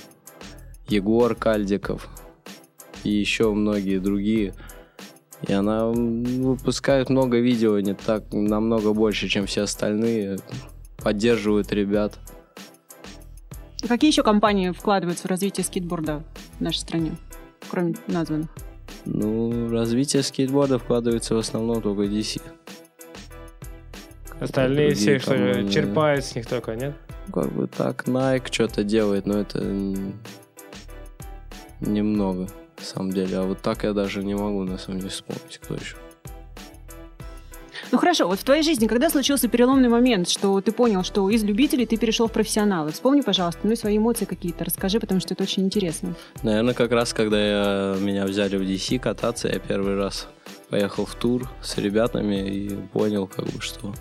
Егор 0.87 1.33
Кальдиков 1.33 2.07
и 3.03 3.09
еще 3.09 3.51
многие 3.53 3.97
другие. 3.97 4.53
И 5.47 5.53
она 5.53 5.87
выпускает 5.87 7.09
много 7.09 7.39
видео, 7.39 7.79
не 7.79 7.93
так, 7.93 8.23
намного 8.31 8.93
больше, 8.93 9.27
чем 9.27 9.45
все 9.45 9.61
остальные. 9.61 10.39
Поддерживают 10.97 11.71
ребят. 11.71 12.19
А 13.83 13.87
Какие 13.87 14.11
еще 14.11 14.23
компании 14.23 14.71
вкладываются 14.71 15.27
в 15.27 15.29
развитие 15.29 15.63
скейтборда 15.63 16.23
в 16.57 16.61
нашей 16.61 16.79
стране, 16.79 17.13
кроме 17.69 17.95
названных? 18.07 18.49
Ну, 19.05 19.69
развитие 19.69 20.23
скейтборда 20.23 20.77
вкладывается 20.77 21.35
в 21.35 21.37
основном 21.37 21.81
только 21.81 22.03
DC. 22.03 22.41
Остальные 24.41 24.89
другие 24.89 25.17
все, 25.17 25.19
что 25.19 25.35
команды. 25.35 25.71
черпают 25.71 26.25
с 26.25 26.35
них 26.35 26.45
только, 26.47 26.75
нет? 26.75 26.95
Как 27.33 27.51
бы 27.51 27.67
так, 27.67 28.07
Nike 28.07 28.47
что-то 28.51 28.83
делает, 28.83 29.25
но 29.25 29.37
это 29.37 29.61
немного, 31.79 32.47
на 32.79 32.85
самом 32.85 33.11
деле. 33.11 33.37
А 33.37 33.43
вот 33.43 33.61
так 33.61 33.83
я 33.83 33.93
даже 33.93 34.23
не 34.23 34.35
могу, 34.35 34.63
на 34.63 34.77
самом 34.77 34.99
деле, 34.99 35.11
вспомнить, 35.11 35.59
кто 35.61 35.75
еще. 35.75 35.95
Ну 37.91 37.97
хорошо, 37.97 38.27
вот 38.27 38.39
в 38.39 38.43
твоей 38.43 38.61
жизни, 38.61 38.85
когда 38.85 39.09
случился 39.09 39.47
переломный 39.47 39.89
момент, 39.89 40.29
что 40.29 40.61
ты 40.61 40.71
понял, 40.71 41.03
что 41.03 41.27
из 41.29 41.43
любителей 41.43 41.87
ты 41.87 41.97
перешел 41.97 42.27
в 42.27 42.31
профессионалы? 42.31 42.91
Вспомни, 42.91 43.21
пожалуйста, 43.21 43.61
ну 43.63 43.71
и 43.71 43.75
свои 43.75 43.97
эмоции 43.97 44.25
какие-то 44.25 44.63
расскажи, 44.63 44.99
потому 44.99 45.19
что 45.19 45.33
это 45.33 45.43
очень 45.43 45.65
интересно. 45.65 46.13
Наверное, 46.43 46.75
как 46.75 46.91
раз, 46.91 47.13
когда 47.13 47.39
я, 47.39 47.97
меня 47.99 48.25
взяли 48.25 48.57
в 48.57 48.61
DC 48.61 48.99
кататься, 48.99 49.47
я 49.47 49.57
первый 49.57 49.95
раз 49.95 50.27
поехал 50.69 51.05
в 51.05 51.15
тур 51.15 51.49
с 51.63 51.77
ребятами 51.77 52.47
и 52.47 52.75
понял, 52.93 53.25
как 53.25 53.45
бы, 53.45 53.59
что, 53.59 53.93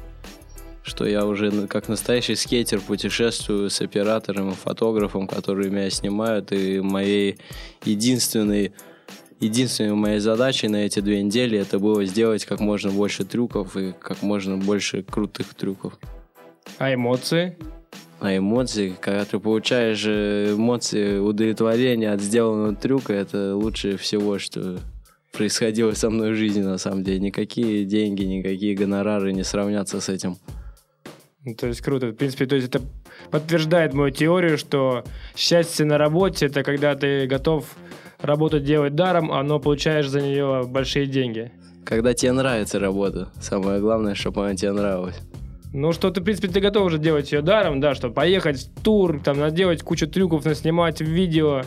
что 0.89 1.07
я 1.07 1.25
уже 1.27 1.69
как 1.69 1.89
настоящий 1.89 2.35
скейтер 2.35 2.81
путешествую 2.81 3.71
с 3.71 3.81
оператором 3.81 4.51
и 4.51 4.55
фотографом, 4.55 5.29
которые 5.29 5.71
меня 5.71 5.91
снимают, 5.91 6.51
и 6.53 6.81
моей 6.81 7.39
единственной 7.85 8.73
Единственной 9.41 9.95
моей 9.95 10.19
задачей 10.19 10.67
на 10.67 10.85
эти 10.85 10.99
две 10.99 11.23
недели 11.23 11.57
это 11.57 11.79
было 11.79 12.05
сделать 12.05 12.45
как 12.45 12.59
можно 12.59 12.91
больше 12.91 13.25
трюков 13.25 13.77
и 13.77 13.93
как 13.93 14.23
можно 14.23 14.57
больше 14.57 15.05
крутых 15.05 15.55
трюков. 15.55 15.97
А 16.79 16.93
эмоции? 16.93 17.57
А 18.19 18.37
эмоции, 18.37 18.97
когда 19.01 19.25
ты 19.25 19.39
получаешь 19.39 20.05
э, 20.07 20.55
эмоции 20.55 21.19
удовлетворения 21.19 22.11
от 22.11 22.21
сделанного 22.21 22.75
трюка, 22.75 23.13
это 23.13 23.55
лучше 23.55 23.97
всего, 23.97 24.41
что 24.41 24.81
происходило 25.33 25.93
со 25.93 26.11
мной 26.11 26.33
в 26.33 26.37
жизни, 26.37 26.63
на 26.63 26.79
самом 26.79 27.05
деле. 27.05 27.21
Никакие 27.21 27.85
деньги, 27.85 28.25
никакие 28.25 28.75
гонорары 28.75 29.33
не 29.33 29.45
сравнятся 29.45 30.01
с 30.01 30.09
этим. 30.09 30.37
Ну, 31.49 31.55
То 31.55 31.67
есть 31.69 31.81
круто. 31.81 32.09
В 32.09 32.13
принципе, 32.13 32.45
то 32.45 32.57
есть 32.57 32.69
это 32.69 32.83
подтверждает 33.31 33.95
мою 33.95 34.11
теорию, 34.11 34.59
что 34.59 35.05
счастье 35.35 35.87
на 35.87 35.97
работе 35.97 36.47
это 36.47 36.63
когда 36.63 36.95
ты 36.95 37.27
готов 37.27 37.65
работу 38.21 38.61
делать 38.61 38.95
даром, 38.95 39.33
а 39.33 39.43
но 39.43 39.59
получаешь 39.59 40.09
за 40.09 40.21
нее 40.21 40.65
большие 40.69 41.07
деньги. 41.07 41.51
Когда 41.85 42.13
тебе 42.13 42.33
нравится 42.33 42.79
работа, 42.79 43.31
самое 43.41 43.81
главное, 43.81 44.15
чтобы 44.15 44.45
она 44.45 44.55
тебе 44.55 44.73
нравилась. 44.73 45.17
Ну, 45.73 45.93
что 45.93 46.11
ты, 46.11 46.21
в 46.21 46.25
принципе, 46.25 46.49
ты 46.49 46.61
готов 46.61 46.87
уже 46.87 46.99
делать 46.99 47.33
ее 47.33 47.41
даром, 47.41 47.81
да, 47.81 47.95
чтобы 47.95 48.15
поехать 48.15 48.59
в 48.59 48.83
тур, 48.83 49.21
там, 49.25 49.39
наделать 49.39 49.83
кучу 49.83 50.07
трюков, 50.07 50.45
наснимать 50.45 51.01
видео, 51.01 51.63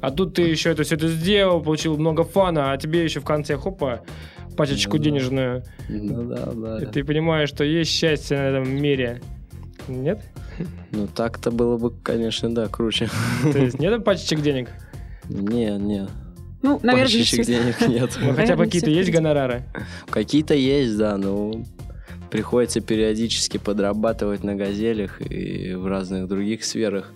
а 0.00 0.10
тут 0.10 0.34
ты 0.34 0.42
еще 0.42 0.70
это 0.70 0.82
все 0.82 0.94
это 0.94 1.08
сделал, 1.08 1.60
получил 1.60 1.98
много 1.98 2.24
фана, 2.24 2.72
а 2.72 2.76
тебе 2.78 3.04
еще 3.04 3.20
в 3.20 3.24
конце, 3.24 3.56
хопа, 3.56 4.02
пачечку 4.56 4.96
Ну 4.96 5.02
денежную. 5.02 5.62
Ну 5.88 6.24
да, 6.24 6.52
да. 6.52 6.78
И 6.82 6.86
ты 6.86 7.04
понимаешь, 7.04 7.48
что 7.48 7.64
есть 7.64 7.90
счастье 7.90 8.36
на 8.38 8.42
этом 8.48 8.68
мире. 8.74 9.20
Нет? 9.88 10.20
Ну 10.90 11.06
так-то 11.06 11.50
было 11.50 11.76
бы, 11.76 11.90
конечно, 12.02 12.52
да, 12.54 12.66
круче. 12.68 13.08
То 13.52 13.58
есть 13.58 13.78
нет 13.78 14.02
пачечек 14.04 14.40
денег? 14.40 14.68
Не, 15.28 15.76
не. 15.78 16.06
Ну, 16.62 16.80
наверное, 16.82 17.04
Пачечек 17.04 17.42
всё- 17.42 17.44
денег 17.44 17.80
нет. 17.88 18.10
Ну, 18.20 18.32
хотя 18.32 18.56
бы 18.56 18.64
какие-то 18.64 18.90
есть 18.90 19.02
впереди. 19.08 19.12
гонорары? 19.18 19.64
Какие-то 20.10 20.54
есть, 20.54 20.96
да, 20.96 21.16
но 21.16 21.52
приходится 22.30 22.80
периодически 22.80 23.58
подрабатывать 23.58 24.42
на 24.42 24.54
газелях 24.56 25.20
и 25.20 25.74
в 25.74 25.86
разных 25.86 26.26
других 26.26 26.64
сферах. 26.64 27.12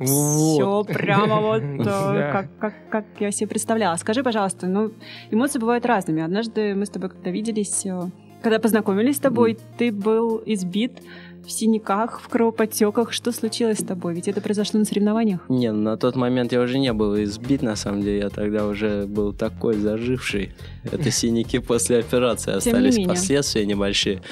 Все 0.00 0.64
Вот. 0.64 0.86
прямо 0.86 1.40
вот 1.40 1.62
э, 1.62 1.78
Да. 1.84 2.30
как, 2.32 2.58
как, 2.58 2.74
как 2.90 3.04
я 3.20 3.30
себе 3.30 3.48
представляла. 3.48 3.96
Скажи, 3.96 4.22
пожалуйста, 4.22 4.66
ну, 4.66 4.92
эмоции 5.30 5.58
бывают 5.58 5.84
разными. 5.86 6.22
Однажды 6.22 6.74
мы 6.74 6.86
с 6.86 6.90
тобой 6.90 7.10
когда 7.10 7.30
виделись, 7.30 7.84
э, 7.86 8.00
когда 8.42 8.58
познакомились 8.60 9.16
с 9.16 9.20
тобой, 9.20 9.58
ты 9.78 9.90
был 9.90 10.40
избит 10.46 11.02
в 11.46 11.50
синяках, 11.50 12.20
в 12.20 12.28
кровоподтеках. 12.28 13.12
Что 13.12 13.32
случилось 13.32 13.78
с 13.78 13.84
тобой? 13.84 14.14
Ведь 14.14 14.28
это 14.28 14.40
произошло 14.40 14.78
на 14.78 14.84
соревнованиях. 14.84 15.40
Не, 15.48 15.72
на 15.72 15.96
тот 15.96 16.16
момент 16.16 16.52
я 16.52 16.60
уже 16.60 16.78
не 16.78 16.92
был 16.92 17.22
избит, 17.22 17.62
на 17.62 17.76
самом 17.76 18.02
деле. 18.02 18.18
Я 18.18 18.28
тогда 18.30 18.66
уже 18.66 19.06
был 19.06 19.32
такой 19.32 19.76
заживший. 19.76 20.52
Это 20.84 21.10
синяки 21.10 21.58
после 21.58 21.98
операции. 21.98 22.52
Остались 22.52 23.04
последствия 23.06 23.66
небольшие. 23.66 24.22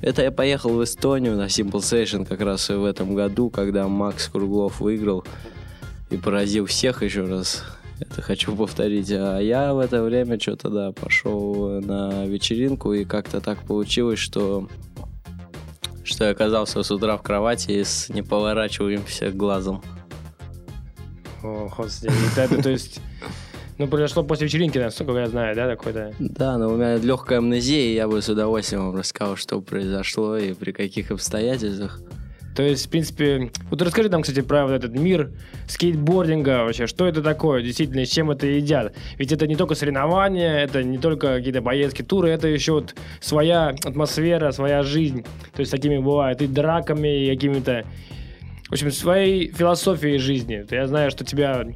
Это 0.00 0.22
я 0.22 0.32
поехал 0.32 0.70
в 0.70 0.82
Эстонию 0.82 1.36
на 1.36 1.46
Simple 1.46 1.80
Session 1.80 2.26
как 2.26 2.40
раз 2.40 2.68
в 2.68 2.84
этом 2.84 3.14
году, 3.14 3.50
когда 3.50 3.86
Макс 3.88 4.28
Круглов 4.28 4.80
выиграл 4.80 5.24
и 6.10 6.16
поразил 6.16 6.66
всех 6.66 7.02
еще 7.02 7.24
раз. 7.24 7.64
Это 8.00 8.20
хочу 8.20 8.56
повторить. 8.56 9.12
А 9.12 9.38
я 9.38 9.74
в 9.74 9.78
это 9.78 10.02
время 10.02 10.40
что-то, 10.40 10.70
да, 10.70 10.92
пошел 10.92 11.80
на 11.80 12.26
вечеринку, 12.26 12.92
и 12.92 13.04
как-то 13.04 13.40
так 13.40 13.62
получилось, 13.62 14.18
что 14.18 14.68
что 16.04 16.24
я 16.24 16.30
оказался 16.30 16.82
с 16.82 16.90
утра 16.90 17.16
в 17.16 17.22
кровати 17.22 17.82
с 17.82 18.08
неповорачиваемся 18.08 19.30
глазом. 19.30 19.82
О, 21.42 21.70
господи, 21.76 22.12
это, 22.36 22.62
то 22.62 22.70
есть... 22.70 23.00
Ну, 23.78 23.88
произошло 23.88 24.22
после 24.22 24.46
вечеринки, 24.46 24.78
насколько 24.78 25.12
я 25.18 25.28
знаю, 25.28 25.56
да, 25.56 25.66
такой-то? 25.66 26.14
Да, 26.18 26.58
но 26.58 26.68
у 26.68 26.76
меня 26.76 26.96
легкая 26.96 27.38
амнезия, 27.38 27.90
и 27.90 27.94
я 27.94 28.06
бы 28.06 28.20
с 28.20 28.28
удовольствием 28.28 28.86
вам 28.86 28.96
рассказал, 28.96 29.36
что 29.36 29.60
произошло 29.60 30.36
и 30.36 30.52
при 30.52 30.72
каких 30.72 31.10
обстоятельствах. 31.10 32.00
То 32.54 32.62
есть, 32.62 32.86
в 32.86 32.90
принципе, 32.90 33.50
вот 33.70 33.80
расскажи 33.80 34.08
нам, 34.10 34.22
кстати, 34.22 34.40
про 34.42 34.66
вот 34.66 34.72
этот 34.72 34.92
мир 34.92 35.30
скейтбординга 35.68 36.64
вообще. 36.64 36.86
Что 36.86 37.06
это 37.06 37.22
такое, 37.22 37.62
действительно, 37.62 38.04
с 38.04 38.10
чем 38.10 38.30
это 38.30 38.46
едят? 38.46 38.94
Ведь 39.16 39.32
это 39.32 39.46
не 39.46 39.56
только 39.56 39.74
соревнования, 39.74 40.58
это 40.58 40.82
не 40.82 40.98
только 40.98 41.36
какие-то 41.36 41.62
поездки, 41.62 42.02
туры, 42.02 42.28
это 42.30 42.48
еще 42.48 42.72
вот 42.72 42.94
своя 43.20 43.68
атмосфера, 43.68 44.50
своя 44.52 44.82
жизнь. 44.82 45.24
То 45.54 45.60
есть, 45.60 45.72
такими 45.72 45.98
бывает 45.98 46.42
и 46.42 46.46
драками, 46.46 47.24
и 47.24 47.34
какими-то... 47.34 47.84
В 48.68 48.72
общем, 48.72 48.90
своей 48.90 49.52
философией 49.52 50.18
жизни. 50.18 50.64
Я 50.70 50.86
знаю, 50.86 51.10
что 51.10 51.24
тебя 51.24 51.66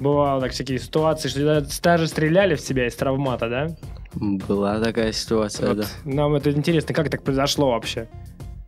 бывало 0.00 0.40
так 0.40 0.52
всякие 0.52 0.78
ситуации, 0.78 1.28
что 1.28 1.40
тебя 1.40 1.62
даже 1.82 2.06
стреляли 2.06 2.54
в 2.54 2.60
себя 2.60 2.86
из 2.86 2.94
травмата, 2.94 3.48
да? 3.48 3.76
Была 4.14 4.80
такая 4.80 5.12
ситуация, 5.12 5.68
Вот 5.68 5.78
да. 5.78 5.84
нам 6.04 6.34
это 6.34 6.50
интересно, 6.52 6.94
как 6.94 7.10
так 7.10 7.22
произошло 7.22 7.70
вообще? 7.70 8.08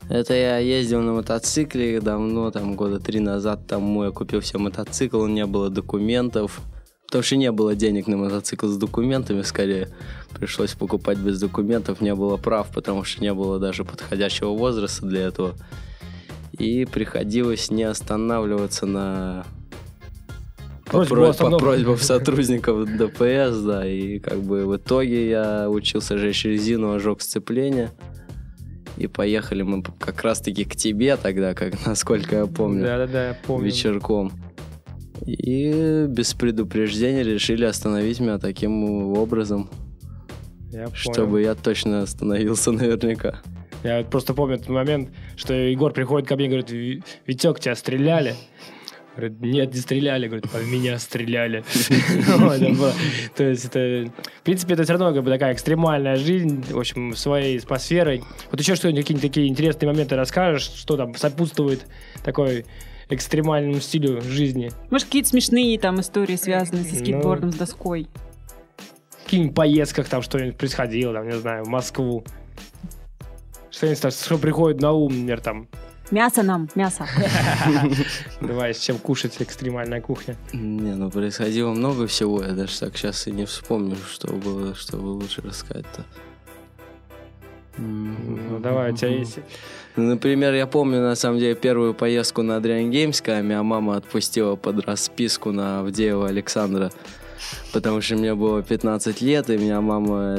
Это 0.08 0.34
я 0.34 0.58
ездил 0.58 1.00
на 1.00 1.12
мотоцикле 1.12 2.00
давно, 2.00 2.50
там 2.50 2.76
года 2.76 3.00
три 3.00 3.18
назад 3.18 3.66
тому 3.66 4.04
я 4.04 4.10
купил 4.10 4.40
себе 4.40 4.60
мотоцикл, 4.60 5.26
не 5.26 5.46
было 5.46 5.68
документов. 5.68 6.60
Потому 7.06 7.22
что 7.22 7.36
не 7.36 7.52
было 7.52 7.76
денег 7.76 8.08
на 8.08 8.16
мотоцикл 8.16 8.66
с 8.66 8.76
документами, 8.76 9.42
скорее. 9.42 9.88
Пришлось 10.32 10.75
покупать 10.75 11.18
без 11.18 11.40
документов, 11.40 12.00
не 12.00 12.14
было 12.14 12.36
прав, 12.36 12.68
потому 12.72 13.04
что 13.04 13.22
не 13.22 13.32
было 13.32 13.60
даже 13.60 13.84
подходящего 13.84 14.50
возраста 14.50 15.06
для 15.06 15.22
этого. 15.22 15.54
И 16.52 16.84
приходилось 16.84 17.70
не 17.70 17.84
останавливаться 17.84 18.86
на 18.86 19.46
по, 20.86 21.04
про- 21.04 21.32
по 21.32 21.58
просьбам 21.58 21.98
сотрудников 21.98 22.86
ДПС, 22.96 23.58
да, 23.60 23.86
и 23.86 24.18
как 24.18 24.40
бы 24.40 24.66
в 24.66 24.76
итоге 24.76 25.28
я 25.28 25.68
учился 25.68 26.16
жечь 26.16 26.44
резину, 26.44 26.92
ожег 26.92 27.22
сцепление. 27.22 27.90
И 28.96 29.06
поехали 29.08 29.62
мы 29.62 29.82
как 29.98 30.22
раз-таки 30.22 30.64
к 30.64 30.74
тебе 30.76 31.16
тогда, 31.16 31.54
как 31.54 31.74
насколько 31.86 32.36
я 32.36 32.46
помню, 32.46 32.82
Да-да-да, 32.84 33.28
я 33.28 33.34
помню. 33.46 33.66
вечерком. 33.66 34.32
И 35.26 36.06
без 36.08 36.34
предупреждения 36.34 37.22
решили 37.22 37.64
остановить 37.64 38.20
меня 38.20 38.38
таким 38.38 38.84
образом, 39.16 39.70
Я 40.70 40.84
понял. 40.84 40.94
чтобы 40.94 41.42
я 41.42 41.54
точно 41.54 42.02
остановился 42.02 42.70
наверняка. 42.72 43.40
Я 43.82 44.02
просто 44.04 44.34
помню 44.34 44.58
тот 44.58 44.68
момент, 44.68 45.10
что 45.36 45.54
Егор 45.54 45.92
приходит 45.92 46.28
ко 46.28 46.34
мне 46.36 46.46
и 46.46 46.48
говорит, 46.48 46.70
«Ви- 46.70 47.02
Витек, 47.26 47.60
тебя 47.60 47.74
стреляли. 47.76 48.34
Говорит, 49.16 49.40
нет, 49.40 49.73
не 49.73 49.80
стреляли. 49.80 50.26
Говорит, 50.26 50.50
по 50.50 50.58
меня 50.58 50.99
стреляли. 50.99 51.64
То 53.37 53.44
есть 53.44 53.64
это... 53.64 54.11
В 54.40 54.42
принципе, 54.42 54.75
это 54.75 54.85
все 54.85 54.92
равно 54.92 55.14
как 55.14 55.25
бы 55.25 55.30
такая 55.30 55.54
экстремальная 55.54 56.16
жизнь, 56.16 56.64
в 56.70 56.78
общем, 56.78 57.14
своей 57.16 57.58
атмосферой. 57.58 58.23
Вот 58.50 58.61
еще 58.61 58.75
что-нибудь, 58.75 59.02
какие-нибудь 59.02 59.30
такие 59.30 59.49
интересные 59.49 59.90
моменты 59.90 60.16
расскажешь, 60.16 60.64
что 60.64 60.96
там 60.96 61.14
сопутствует 61.14 61.87
такой 62.23 62.66
экстремальному 63.08 63.80
стилю 63.80 64.20
жизни? 64.20 64.70
Может, 64.90 65.06
какие-то 65.06 65.30
смешные 65.30 65.78
там 65.78 66.00
истории, 66.00 66.37
связанные 66.37 66.85
со 66.85 66.94
Ну. 66.94 67.00
скейтбордом, 67.00 67.52
с 67.52 67.56
доской? 67.56 68.08
В 69.20 69.25
каких-нибудь 69.25 69.54
поездках 69.56 70.08
там 70.08 70.23
что-нибудь 70.23 70.56
происходило, 70.56 71.12
там, 71.14 71.26
не 71.26 71.37
знаю, 71.37 71.64
в 71.64 71.68
Москву. 71.68 72.25
Что-нибудь, 73.70 74.12
что 74.14 74.38
приходит 74.38 74.80
на 74.80 74.92
ум, 74.92 75.12
например, 75.12 75.40
там, 75.40 75.68
Мясо 76.10 76.42
нам, 76.42 76.68
мясо. 76.76 77.06
давай, 78.40 78.75
с 78.75 78.78
чем 78.78 78.98
кушать 78.98 79.36
экстремальная 79.40 80.00
кухня. 80.00 80.36
Не, 80.52 80.94
ну 80.94 81.10
происходило 81.10 81.72
много 81.72 82.06
всего, 82.06 82.42
я 82.42 82.52
даже 82.52 82.78
так 82.78 82.96
сейчас 82.96 83.26
и 83.26 83.32
не 83.32 83.44
вспомню, 83.44 83.96
что 84.08 84.32
было, 84.32 84.75
чтобы 84.75 85.06
лучше 85.06 85.42
рассказать-то. 85.42 86.04
Ну, 87.78 88.58
давай, 88.60 88.92
у 88.92 88.96
тебя 88.96 89.08
есть... 89.08 89.38
Например, 89.96 90.54
я 90.54 90.66
помню, 90.66 91.00
на 91.00 91.14
самом 91.14 91.38
деле, 91.38 91.54
первую 91.54 91.94
поездку 91.94 92.42
на 92.42 92.58
Adrian 92.58 92.90
Games, 92.90 93.22
когда 93.22 93.40
меня 93.40 93.62
мама 93.62 93.96
отпустила 93.96 94.54
под 94.56 94.86
расписку 94.86 95.52
на 95.52 95.80
Авдеева 95.80 96.28
Александра, 96.28 96.92
потому 97.72 98.00
что 98.00 98.16
мне 98.16 98.34
было 98.34 98.62
15 98.62 99.20
лет, 99.22 99.50
и 99.50 99.56
меня 99.56 99.80
мама 99.80 100.38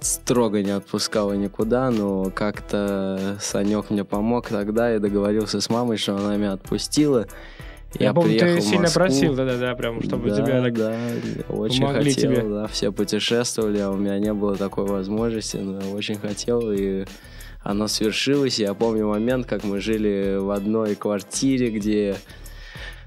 строго 0.00 0.62
не 0.62 0.70
отпускала 0.70 1.32
никуда, 1.32 1.90
но 1.90 2.30
как-то 2.30 3.36
Санек 3.40 3.90
мне 3.90 4.04
помог 4.04 4.48
тогда 4.48 4.94
и 4.94 4.98
договорился 4.98 5.60
с 5.60 5.68
мамой, 5.68 5.96
что 5.96 6.16
она 6.16 6.36
меня 6.36 6.52
отпустила. 6.52 7.26
Я, 7.94 8.12
помню, 8.12 8.38
приехал 8.38 8.56
ты 8.56 8.60
сильно 8.60 8.90
просил, 8.90 9.34
да-да-да, 9.34 9.74
прям, 9.74 10.02
чтобы 10.02 10.28
да, 10.28 10.36
тебя 10.36 10.62
так... 10.62 10.74
да, 10.74 10.92
я 10.92 11.56
очень 11.56 11.82
помогли 11.82 12.12
хотел, 12.12 12.32
тебе. 12.32 12.42
да, 12.42 12.66
все 12.66 12.92
путешествовали, 12.92 13.78
а 13.78 13.90
у 13.90 13.96
меня 13.96 14.18
не 14.18 14.32
было 14.34 14.56
такой 14.56 14.86
возможности, 14.86 15.56
но 15.56 15.80
я 15.80 15.88
очень 15.94 16.16
хотел, 16.16 16.70
и 16.70 17.06
оно 17.62 17.88
свершилось. 17.88 18.58
Я 18.58 18.74
помню 18.74 19.08
момент, 19.08 19.46
как 19.46 19.64
мы 19.64 19.80
жили 19.80 20.36
в 20.38 20.50
одной 20.50 20.96
квартире, 20.96 21.70
где 21.70 22.16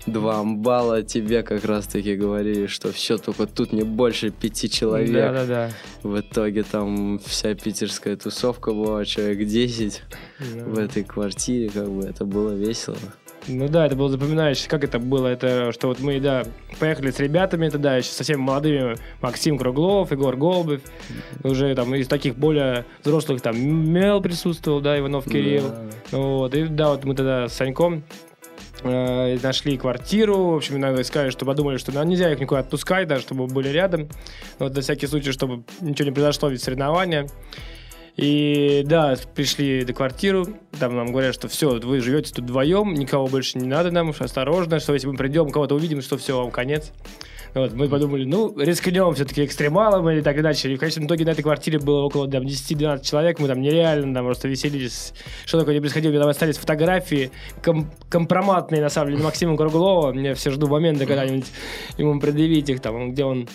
два 0.06 0.40
амбала 0.40 1.04
тебе 1.04 1.44
как 1.44 1.66
раз-таки 1.66 2.16
говорили, 2.16 2.68
что 2.68 2.92
все, 2.92 3.18
только 3.18 3.46
тут 3.48 3.72
не 3.74 3.84
больше 3.84 4.30
пяти 4.30 4.70
человек. 4.70 5.12
Да-да-да. 5.12 5.70
В 6.04 6.20
итоге 6.20 6.64
там 6.64 7.20
вся 7.26 7.54
питерская 7.54 8.16
тусовка 8.16 8.72
была, 8.72 9.06
человек 9.06 9.48
10 9.48 10.02
в 10.40 10.80
этой 10.80 11.04
квартире, 11.04 11.70
как 11.70 11.90
бы 11.90 12.04
это 12.04 12.26
было 12.26 12.52
весело. 12.52 12.98
Ну 13.48 13.68
да, 13.68 13.88
это 13.88 13.96
было 13.96 14.08
запоминающее. 14.08 14.70
Как 14.70 14.84
это 14.84 15.00
было? 15.00 15.26
Это 15.26 15.72
что 15.72 15.88
вот 15.88 16.00
мы, 16.00 16.20
да, 16.20 16.44
поехали 16.80 17.10
с 17.10 17.20
ребятами 17.20 17.70
тогда, 17.70 17.98
еще 17.98 18.12
совсем 18.12 18.40
молодыми, 18.40 18.98
Максим 19.22 19.58
Круглов, 19.58 20.12
Егор 20.12 20.36
Голубев, 20.36 20.82
уже 21.44 21.74
там 21.74 21.96
из 21.96 22.08
таких 22.08 22.36
более 22.36 22.86
взрослых 23.04 23.42
там 23.42 23.60
Мел 23.60 24.22
присутствовал, 24.22 24.80
да, 24.80 25.00
Иванов 25.00 25.26
Кирилл. 25.26 25.70
Да. 25.70 26.18
Вот, 26.18 26.54
и 26.54 26.66
да, 26.66 26.92
вот 26.92 27.04
мы 27.04 27.16
тогда 27.16 27.48
с 27.48 27.54
Саньком 27.54 28.04
э, 28.84 29.38
нашли 29.42 29.78
квартиру, 29.78 30.52
в 30.52 30.56
общем, 30.56 30.78
иногда 30.78 31.04
сказали, 31.04 31.30
что 31.30 31.46
подумали, 31.46 31.78
что 31.78 31.92
ну, 31.92 32.04
нельзя 32.04 32.32
их 32.32 32.40
никуда 32.40 32.62
отпускать, 32.62 33.08
даже 33.08 33.24
чтобы 33.24 33.48
были 33.48 33.70
рядом, 33.70 34.10
вот 34.60 34.76
на 34.76 34.82
всякий 34.82 35.08
случай, 35.08 35.32
чтобы 35.32 35.64
ничего 35.80 36.10
не 36.10 36.14
произошло, 36.14 36.50
ведь 36.50 36.62
соревнования. 36.62 37.28
И 38.18 38.84
да, 38.86 39.16
пришли 39.34 39.86
до 39.86 39.94
квартиру, 39.94 40.48
там 40.80 40.96
нам 40.96 41.12
говорят, 41.12 41.34
что 41.34 41.48
все, 41.48 41.80
вы 41.80 42.02
живете 42.02 42.34
тут 42.34 42.46
вдвоем, 42.46 42.94
никого 42.94 43.28
больше 43.28 43.58
не 43.58 43.68
надо 43.68 43.92
нам, 43.92 44.14
осторожно, 44.18 44.80
что 44.80 44.94
если 44.94 45.08
мы 45.08 45.16
придем, 45.16 45.50
кого-то 45.50 45.76
увидим, 45.76 46.02
что 46.02 46.18
все, 46.18 46.38
вам 46.38 46.52
конец. 46.52 46.92
Вот, 47.54 47.74
мы 47.74 47.90
подумали, 47.90 48.24
ну, 48.24 48.58
рискнем 48.58 49.14
все-таки 49.14 49.44
экстремалом 49.44 50.10
или 50.10 50.22
так 50.22 50.38
и 50.38 50.42
дальше. 50.42 50.72
И 50.72 50.76
в 50.76 50.80
конечном 50.80 51.08
итоге 51.08 51.26
на 51.26 51.32
этой 51.32 51.42
квартире 51.42 51.80
было 51.80 52.04
около 52.04 52.30
там, 52.30 52.44
10-12 52.44 53.04
человек, 53.04 53.40
мы 53.40 53.48
там 53.48 53.62
нереально 53.62 54.14
там 54.14 54.26
просто 54.26 54.48
веселились. 54.48 55.14
Что 55.46 55.60
такое 55.60 55.74
не 55.74 55.82
происходило, 55.82 56.18
там 56.18 56.30
остались 56.30 56.58
фотографии 56.58 57.32
ком- 57.62 57.92
компроматные, 58.10 58.82
на 58.82 58.90
самом 58.90 59.12
деле, 59.12 59.24
Максима 59.24 59.58
Круглова. 59.58 60.14
Я 60.18 60.34
все 60.36 60.52
жду 60.52 60.68
момента, 60.68 61.06
когда-нибудь 61.06 61.46
ему 61.98 62.20
предъявить 62.20 62.70
их 62.70 62.80
там, 62.80 63.12
где 63.12 63.26
он 63.26 63.48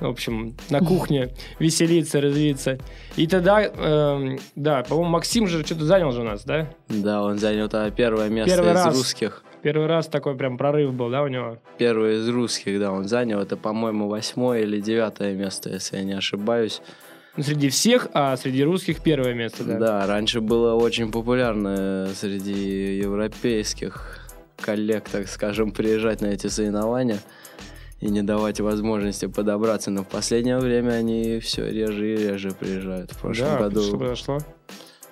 в 0.00 0.06
общем, 0.06 0.54
на 0.68 0.80
кухне 0.80 1.30
веселиться, 1.58 2.20
развиться. 2.20 2.78
И 3.16 3.26
тогда, 3.26 3.62
эм, 3.62 4.38
да, 4.54 4.82
по-моему, 4.82 5.10
Максим 5.10 5.46
же 5.46 5.64
что-то 5.64 5.84
занял 5.86 6.12
же 6.12 6.20
у 6.20 6.24
нас, 6.24 6.44
да? 6.44 6.68
Да, 6.88 7.22
он 7.22 7.38
занял 7.38 7.68
тогда 7.68 7.90
первое 7.90 8.28
место 8.28 8.56
Первый 8.56 8.72
из 8.72 8.74
раз. 8.76 8.94
русских. 8.94 9.42
Первый 9.66 9.88
раз 9.88 10.06
такой 10.06 10.36
прям 10.36 10.56
прорыв 10.56 10.94
был, 10.94 11.10
да, 11.10 11.24
у 11.24 11.26
него? 11.26 11.58
Первый 11.76 12.18
из 12.18 12.28
русских, 12.28 12.78
да, 12.78 12.92
он 12.92 13.08
занял. 13.08 13.40
Это, 13.40 13.56
по-моему, 13.56 14.06
восьмое 14.06 14.60
или 14.62 14.80
девятое 14.80 15.34
место, 15.34 15.70
если 15.70 15.96
я 15.96 16.04
не 16.04 16.12
ошибаюсь. 16.12 16.80
Ну, 17.36 17.42
среди 17.42 17.68
всех, 17.68 18.06
а 18.14 18.36
среди 18.36 18.62
русских 18.62 19.02
первое 19.02 19.34
место, 19.34 19.64
да. 19.64 19.76
Да, 19.76 20.06
раньше 20.06 20.40
было 20.40 20.74
очень 20.74 21.10
популярно 21.10 22.06
среди 22.14 22.96
европейских 22.98 24.28
коллег, 24.60 25.08
так 25.10 25.26
скажем, 25.26 25.72
приезжать 25.72 26.20
на 26.20 26.26
эти 26.26 26.46
соревнования 26.46 27.18
и 28.00 28.06
не 28.08 28.22
давать 28.22 28.60
возможности 28.60 29.26
подобраться. 29.26 29.90
Но 29.90 30.04
в 30.04 30.06
последнее 30.06 30.58
время 30.58 30.92
они 30.92 31.40
все 31.40 31.68
реже 31.68 32.14
и 32.14 32.16
реже 32.18 32.52
приезжают. 32.52 33.10
В 33.10 33.18
прошлом 33.20 33.48
Да, 33.48 33.58
году, 33.58 33.82
что 33.82 33.98
произошло? 33.98 34.38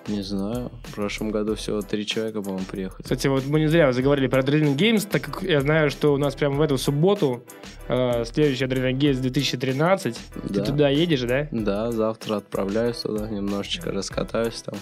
Не 0.07 0.21
знаю, 0.21 0.71
в 0.83 0.95
прошлом 0.95 1.31
году 1.31 1.55
всего 1.55 1.81
три 1.81 2.05
человека, 2.05 2.41
по-моему, 2.41 2.65
приехали. 2.65 3.03
Кстати, 3.03 3.27
вот 3.27 3.45
мы 3.47 3.59
не 3.59 3.67
зря 3.67 3.91
заговорили 3.91 4.27
про 4.27 4.41
Adrenaline 4.41 4.75
Games, 4.75 5.07
так 5.09 5.21
как 5.23 5.41
я 5.43 5.61
знаю, 5.61 5.89
что 5.89 6.13
у 6.13 6.17
нас 6.17 6.35
прямо 6.35 6.55
в 6.55 6.61
эту 6.61 6.77
субботу 6.77 7.43
э, 7.87 8.23
следующий 8.25 8.65
Adrenaline 8.65 8.97
Games 8.97 9.15
2013. 9.21 10.15
Ты 10.15 10.53
Да. 10.53 10.63
туда 10.63 10.89
едешь, 10.89 11.21
да? 11.21 11.47
Да, 11.51 11.91
завтра 11.91 12.37
отправляюсь 12.37 12.97
туда, 12.97 13.27
немножечко 13.29 13.91
раскатаюсь 13.91 14.61
там. 14.61 14.75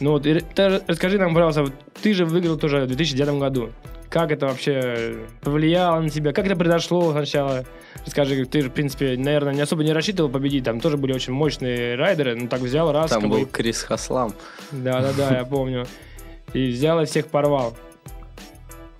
Ну 0.00 0.10
вот, 0.12 0.24
ты 0.24 0.42
расскажи 0.88 1.18
нам, 1.18 1.34
пожалуйста, 1.34 1.62
вот 1.62 1.72
ты 2.02 2.12
же 2.14 2.24
выиграл 2.24 2.56
тоже 2.56 2.80
в 2.82 2.86
2009 2.88 3.38
году. 3.38 3.70
Как 4.14 4.30
это 4.30 4.46
вообще 4.46 5.16
повлияло 5.40 5.98
на 6.00 6.08
тебя? 6.08 6.32
Как 6.32 6.46
это 6.46 6.54
произошло 6.54 7.10
сначала? 7.10 7.64
Расскажи, 8.06 8.44
ты 8.46 8.60
в 8.60 8.70
принципе, 8.70 9.16
наверное, 9.16 9.54
не 9.54 9.60
особо 9.60 9.82
не 9.82 9.92
рассчитывал 9.92 10.30
победить. 10.30 10.62
Там 10.62 10.78
тоже 10.78 10.96
были 10.96 11.12
очень 11.12 11.32
мощные 11.32 11.96
райдеры. 11.96 12.36
Ну, 12.36 12.46
так 12.46 12.60
взял 12.60 12.92
раз. 12.92 13.10
Там 13.10 13.28
был 13.28 13.44
Крис 13.44 13.82
Хаслам. 13.82 14.32
Да-да-да, 14.70 15.38
я 15.38 15.44
помню. 15.50 15.84
И 16.52 16.68
взял 16.68 17.02
и 17.02 17.06
всех 17.06 17.26
порвал. 17.26 17.76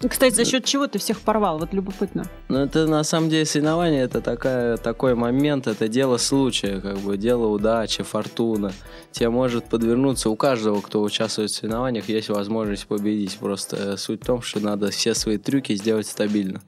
Кстати, 0.08 0.34
за 0.34 0.44
счет 0.44 0.64
чего 0.64 0.86
ты 0.86 0.98
всех 0.98 1.20
порвал? 1.20 1.58
Вот 1.58 1.72
любопытно. 1.72 2.24
Ну, 2.48 2.58
это 2.58 2.86
на 2.86 3.02
самом 3.04 3.30
деле 3.30 3.44
соревнование, 3.44 4.02
это 4.02 4.20
такая, 4.20 4.76
такой 4.76 5.14
момент, 5.14 5.66
это 5.66 5.88
дело 5.88 6.16
случая, 6.16 6.80
как 6.80 6.98
бы, 6.98 7.16
дело 7.16 7.46
удачи, 7.46 8.02
фортуна. 8.02 8.72
Тебе 9.12 9.30
может 9.30 9.64
подвернуться, 9.66 10.30
у 10.30 10.36
каждого, 10.36 10.80
кто 10.80 11.02
участвует 11.02 11.50
в 11.50 11.54
соревнованиях, 11.54 12.08
есть 12.08 12.28
возможность 12.28 12.86
победить. 12.86 13.38
Просто 13.38 13.76
э, 13.76 13.96
суть 13.96 14.22
в 14.22 14.26
том, 14.26 14.42
что 14.42 14.60
надо 14.60 14.90
все 14.90 15.14
свои 15.14 15.38
трюки 15.38 15.74
сделать 15.74 16.06
стабильно. 16.06 16.60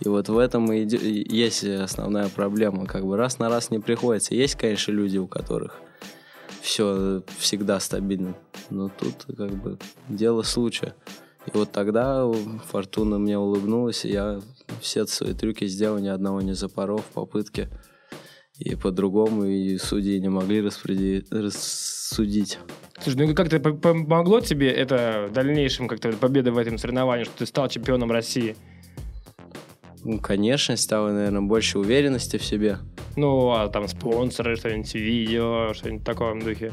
И 0.00 0.08
вот 0.08 0.28
в 0.28 0.38
этом 0.38 0.72
и 0.72 0.86
есть 0.86 1.64
основная 1.64 2.28
проблема. 2.28 2.86
Как 2.86 3.04
бы 3.04 3.16
раз 3.16 3.38
на 3.38 3.48
раз 3.48 3.70
не 3.70 3.80
приходится. 3.80 4.34
Есть, 4.34 4.54
конечно, 4.54 4.92
люди, 4.92 5.18
у 5.18 5.26
которых 5.26 5.80
все 6.60 7.22
всегда 7.38 7.80
стабильно. 7.80 8.34
Но 8.70 8.88
тут 8.88 9.26
как 9.36 9.50
бы 9.50 9.78
дело 10.08 10.42
случая. 10.42 10.94
И 11.52 11.56
вот 11.56 11.72
тогда 11.72 12.30
Фортуна 12.66 13.18
мне 13.18 13.38
улыбнулась, 13.38 14.04
и 14.04 14.10
я 14.10 14.40
все 14.80 15.06
свои 15.06 15.32
трюки 15.32 15.66
сделал, 15.66 15.98
ни 15.98 16.08
одного 16.08 16.42
не 16.42 16.52
запоров 16.52 17.04
в 17.06 17.12
попытке. 17.14 17.68
И 18.58 18.74
по-другому, 18.74 19.44
и 19.44 19.78
судьи 19.78 20.20
не 20.20 20.28
могли 20.28 20.60
распреди- 20.60 21.24
рассудить. 21.30 22.58
Слушай, 23.00 23.26
ну 23.26 23.34
как-то 23.34 23.60
по- 23.60 23.72
помогло 23.72 24.40
тебе 24.40 24.70
это 24.70 25.28
в 25.30 25.32
дальнейшем 25.32 25.88
как-то 25.88 26.12
победа 26.12 26.52
в 26.52 26.58
этом 26.58 26.76
соревновании, 26.76 27.24
что 27.24 27.38
ты 27.38 27.46
стал 27.46 27.68
чемпионом 27.68 28.10
России? 28.10 28.56
Ну, 30.04 30.18
конечно, 30.18 30.76
стало, 30.76 31.12
наверное, 31.12 31.42
больше 31.42 31.78
уверенности 31.78 32.36
в 32.36 32.44
себе. 32.44 32.78
Ну, 33.16 33.50
а 33.50 33.68
там 33.68 33.88
спонсоры, 33.88 34.56
что-нибудь, 34.56 34.94
видео, 34.94 35.72
что-нибудь 35.72 36.02
в 36.02 36.04
таком 36.04 36.40
духе. 36.40 36.72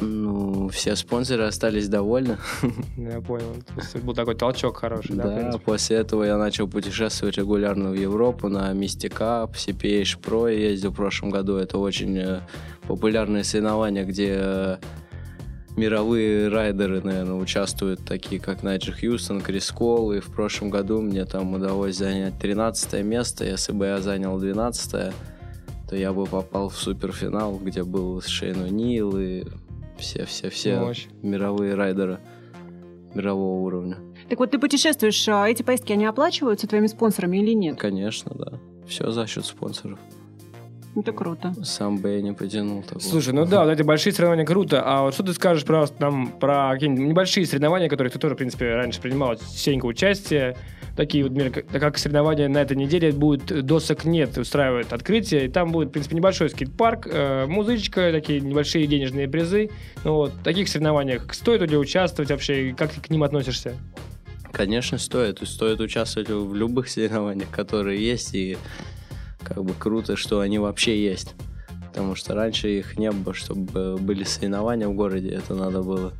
Ну, 0.00 0.68
все 0.70 0.96
спонсоры 0.96 1.44
остались 1.44 1.88
довольны. 1.88 2.38
Я 2.96 3.20
понял. 3.20 3.54
То 3.66 3.80
есть 3.80 3.96
был 3.98 4.14
такой 4.14 4.34
толчок 4.34 4.78
хороший, 4.78 5.14
да, 5.14 5.50
Да, 5.52 5.58
после 5.58 5.98
этого 5.98 6.24
я 6.24 6.38
начал 6.38 6.68
путешествовать 6.68 7.36
регулярно 7.36 7.90
в 7.90 7.94
Европу 7.94 8.48
на 8.48 8.72
Mystic 8.72 9.18
Cup, 9.18 9.52
CPH 9.54 10.20
Pro 10.20 10.50
я 10.52 10.70
ездил 10.70 10.90
в 10.90 10.96
прошлом 10.96 11.30
году. 11.30 11.56
Это 11.56 11.78
очень 11.78 12.16
э, 12.18 12.40
популярные 12.86 13.44
соревнования, 13.44 14.04
где 14.04 14.36
э, 14.38 14.76
мировые 15.76 16.48
райдеры, 16.48 17.02
наверное, 17.02 17.34
участвуют, 17.34 18.04
такие 18.04 18.40
как 18.40 18.62
Найджи 18.62 18.92
Хьюстон, 18.92 19.40
Крис 19.40 19.70
Кол. 19.70 20.12
И 20.12 20.20
в 20.20 20.26
прошлом 20.26 20.70
году 20.70 21.02
мне 21.02 21.24
там 21.26 21.52
удалось 21.54 21.96
занять 21.96 22.38
13 22.38 23.04
место. 23.04 23.44
Если 23.44 23.72
бы 23.72 23.86
я 23.86 23.98
занял 24.00 24.38
12 24.38 25.12
то 25.90 25.96
я 25.96 26.12
бы 26.12 26.24
попал 26.24 26.68
в 26.68 26.76
суперфинал, 26.76 27.58
где 27.58 27.82
был 27.82 28.22
Шейн 28.22 28.64
Нил 28.66 29.18
и 29.18 29.42
все-все-все 30.00 30.80
Мощь. 30.80 31.06
мировые 31.22 31.74
райдеры. 31.74 32.18
мирового 33.14 33.60
уровня. 33.62 33.96
Так 34.28 34.38
вот, 34.38 34.50
ты 34.50 34.58
путешествуешь, 34.58 35.28
а 35.28 35.48
эти 35.48 35.62
поездки, 35.62 35.92
они 35.92 36.04
оплачиваются 36.06 36.66
твоими 36.66 36.86
спонсорами 36.86 37.38
или 37.38 37.52
нет? 37.52 37.78
Конечно, 37.78 38.32
да. 38.34 38.52
Все 38.86 39.10
за 39.10 39.26
счет 39.26 39.44
спонсоров. 39.44 39.98
Это 40.96 41.12
круто. 41.12 41.54
Сам 41.62 41.98
бы 41.98 42.10
я 42.10 42.22
не 42.22 42.32
потянул 42.32 42.82
такого. 42.82 43.00
Слушай, 43.00 43.32
ну 43.32 43.46
да, 43.46 43.64
вот 43.64 43.70
эти 43.70 43.82
большие 43.82 44.12
соревнования 44.12 44.44
круто. 44.44 44.82
А 44.84 45.02
вот 45.02 45.14
что 45.14 45.22
ты 45.22 45.32
скажешь 45.34 45.64
про, 45.64 45.86
нам, 46.00 46.32
про 46.32 46.70
какие-нибудь 46.72 47.06
небольшие 47.06 47.46
соревнования, 47.46 47.86
в 47.86 47.90
которых 47.90 48.12
ты 48.12 48.18
тоже, 48.18 48.34
в 48.34 48.38
принципе, 48.38 48.74
раньше 48.74 49.00
принимал 49.00 49.36
частенько 49.36 49.86
участие? 49.86 50.56
Такие 51.00 51.24
вот, 51.24 51.32
например, 51.32 51.64
как, 51.80 51.96
соревнования 51.96 52.46
на 52.46 52.58
этой 52.58 52.76
неделе 52.76 53.10
будет 53.10 53.64
досок 53.64 54.04
нет, 54.04 54.36
устраивает 54.36 54.92
открытие. 54.92 55.46
И 55.46 55.48
там 55.48 55.72
будет, 55.72 55.88
в 55.88 55.92
принципе, 55.92 56.14
небольшой 56.14 56.50
скейт-парк, 56.50 57.08
э, 57.10 57.46
музычка, 57.46 58.12
такие 58.12 58.42
небольшие 58.42 58.86
денежные 58.86 59.26
призы. 59.26 59.70
Ну 60.04 60.16
вот, 60.16 60.34
в 60.34 60.42
таких 60.42 60.68
соревнованиях 60.68 61.32
стоит 61.32 61.62
ли 61.62 61.78
участвовать 61.78 62.30
вообще? 62.30 62.74
Как 62.76 62.92
ты 62.92 63.00
к 63.00 63.08
ним 63.08 63.22
относишься? 63.22 63.76
Конечно, 64.52 64.98
стоит. 64.98 65.40
И 65.40 65.46
стоит 65.46 65.80
участвовать 65.80 66.28
в 66.28 66.54
любых 66.54 66.90
соревнованиях, 66.90 67.48
которые 67.48 68.06
есть. 68.06 68.34
И 68.34 68.58
как 69.42 69.64
бы 69.64 69.72
круто, 69.72 70.16
что 70.16 70.40
они 70.40 70.58
вообще 70.58 71.02
есть. 71.02 71.34
Потому 71.88 72.14
что 72.14 72.34
раньше 72.34 72.68
их 72.68 72.98
не 72.98 73.10
было, 73.10 73.32
чтобы 73.32 73.96
были 73.96 74.24
соревнования 74.24 74.86
в 74.86 74.92
городе, 74.92 75.30
это 75.30 75.54
надо 75.54 75.80
было. 75.80 76.12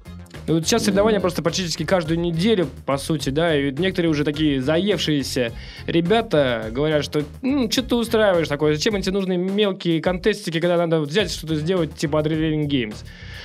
Вот 0.50 0.66
сейчас 0.66 0.82
соревнования 0.82 1.20
просто 1.20 1.42
практически 1.42 1.84
каждую 1.84 2.18
неделю, 2.18 2.66
по 2.84 2.96
сути, 2.98 3.30
да, 3.30 3.56
и 3.56 3.70
некоторые 3.70 4.10
уже 4.10 4.24
такие 4.24 4.60
заевшиеся 4.60 5.52
ребята 5.86 6.70
говорят, 6.72 7.04
что 7.04 7.22
ну, 7.40 7.70
что 7.70 7.82
ты 7.84 7.94
устраиваешь 7.94 8.48
такое, 8.48 8.74
зачем 8.74 8.96
эти 8.96 9.10
нужны 9.10 9.36
мелкие 9.36 10.02
контестики, 10.02 10.58
когда 10.58 10.76
надо 10.76 11.00
взять 11.02 11.30
что-то 11.30 11.54
сделать 11.54 11.94
типа 11.94 12.16
Adrenaline 12.16 12.66
Games. 12.66 12.96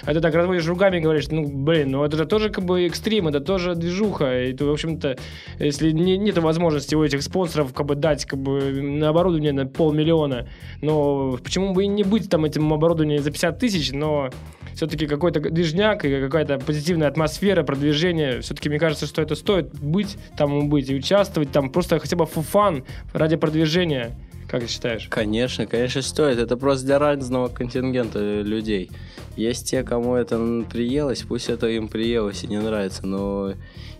А 0.04 0.14
ты 0.14 0.20
так 0.20 0.34
разводишь 0.34 0.66
руками 0.66 0.98
и 0.98 1.00
говоришь, 1.00 1.28
ну, 1.30 1.48
блин, 1.48 1.92
ну 1.92 2.04
это 2.04 2.18
же 2.18 2.26
тоже 2.26 2.50
как 2.50 2.64
бы 2.64 2.88
экстрим, 2.88 3.28
это 3.28 3.40
тоже 3.40 3.76
движуха, 3.76 4.44
и 4.44 4.54
ты, 4.54 4.66
в 4.66 4.72
общем-то, 4.72 5.18
если 5.60 5.92
не, 5.92 6.18
нет 6.18 6.40
возможности 6.40 6.96
у 6.96 7.04
этих 7.04 7.22
спонсоров 7.22 7.72
как 7.74 7.86
бы 7.86 7.96
дать 7.96 8.26
как 8.26 8.40
бы 8.40 8.82
на 8.82 9.10
оборудование 9.10 9.54
на 9.54 9.68
полмиллиона, 9.68 10.48
но 10.82 11.38
почему 11.44 11.74
бы 11.74 11.84
и 11.84 11.88
не 11.88 12.04
быть 12.04 12.32
там 12.32 12.46
этим 12.46 12.74
оборудованием 12.74 13.22
за 13.22 13.30
50 13.30 13.60
тысяч, 13.60 13.92
но 13.92 14.32
все-таки 14.76 15.08
какой-то 15.08 15.40
движняк 15.40 16.04
и 16.06 16.22
какая-то 16.22 16.60
позитивная 16.60 16.95
атмосфера, 17.04 17.64
продвижение. 17.64 18.42
Все-таки 18.42 18.70
мне 18.70 18.80
кажется, 18.80 19.06
что 19.06 19.22
это 19.22 19.36
стоит 19.36 19.74
быть, 19.80 20.18
там 20.38 20.70
быть 20.70 20.90
и 20.90 20.96
участвовать, 20.96 21.52
там 21.52 21.70
просто 21.70 22.00
хотя 22.00 22.16
бы 22.16 22.26
фуфан 22.26 22.84
ради 23.14 23.36
продвижения. 23.36 24.16
Как 24.48 24.62
ты 24.62 24.68
считаешь? 24.68 25.08
Конечно, 25.10 25.66
конечно, 25.66 26.02
стоит. 26.02 26.38
Это 26.38 26.56
просто 26.56 26.86
для 26.86 27.00
разного 27.00 27.48
контингента 27.48 28.42
людей. 28.42 28.92
Есть 29.36 29.70
те, 29.70 29.84
кому 29.84 30.16
это 30.16 30.64
приелось, 30.72 31.24
пусть 31.24 31.50
это 31.50 31.68
им 31.68 31.88
приелось 31.88 32.44
и 32.44 32.48
не 32.48 32.60
нравится, 32.60 33.06
но 33.06 33.54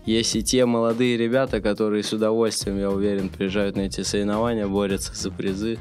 есть 0.06 0.36
и 0.36 0.42
те 0.42 0.64
молодые 0.64 1.16
ребята, 1.16 1.60
которые 1.60 2.04
с 2.04 2.12
удовольствием, 2.12 2.78
я 2.78 2.90
уверен, 2.90 3.28
приезжают 3.28 3.76
на 3.76 3.82
эти 3.82 4.02
соревнования, 4.02 4.66
борются 4.66 5.14
за 5.14 5.30
призы. 5.30 5.78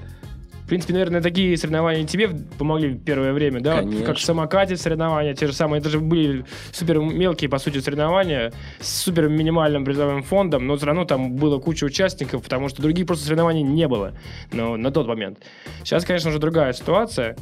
В 0.65 0.67
принципе, 0.67 0.93
наверное, 0.93 1.21
такие 1.21 1.55
соревнования 1.57 2.07
тебе 2.07 2.27
помогли 2.57 2.89
в 2.89 3.03
первое 3.03 3.33
время, 3.33 3.61
да? 3.61 3.81
Конечно. 3.81 4.03
Как 4.03 4.17
в 4.17 4.21
самокате 4.21 4.75
соревнования, 4.77 5.35
те 5.35 5.45
же 5.45 5.53
самые. 5.53 5.79
Это 5.79 5.89
же 5.89 5.99
были 5.99 6.43
супер 6.71 6.97
мелкие, 6.97 7.51
по 7.51 7.59
сути, 7.59 7.77
соревнования 7.77 8.51
с 8.79 9.03
супер 9.03 9.29
минимальным 9.29 9.85
призовым 9.85 10.23
фондом, 10.23 10.65
но 10.65 10.75
все 10.75 10.87
равно 10.87 11.05
там 11.05 11.35
было 11.35 11.59
куча 11.59 11.85
участников, 11.85 12.41
потому 12.41 12.69
что 12.69 12.81
других 12.81 13.05
просто 13.05 13.25
соревнований 13.25 13.61
не 13.61 13.87
было 13.87 14.15
но, 14.51 14.75
на 14.75 14.89
тот 14.89 15.05
момент. 15.05 15.37
Сейчас, 15.83 16.03
конечно, 16.03 16.31
уже 16.31 16.39
другая 16.39 16.73
ситуация. 16.73 17.37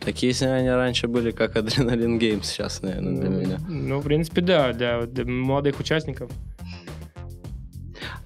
Такие 0.00 0.32
соревнования 0.32 0.74
раньше 0.74 1.08
были 1.08 1.30
как 1.30 1.56
Адреналин 1.56 2.18
Геймс 2.18 2.48
сейчас, 2.48 2.80
наверное, 2.80 3.20
для 3.20 3.28
меня. 3.28 3.58
Ну, 3.68 3.98
в 3.98 4.04
принципе, 4.04 4.40
да, 4.40 4.72
для, 4.72 5.02
для 5.02 5.26
молодых 5.26 5.78
участников. 5.78 6.30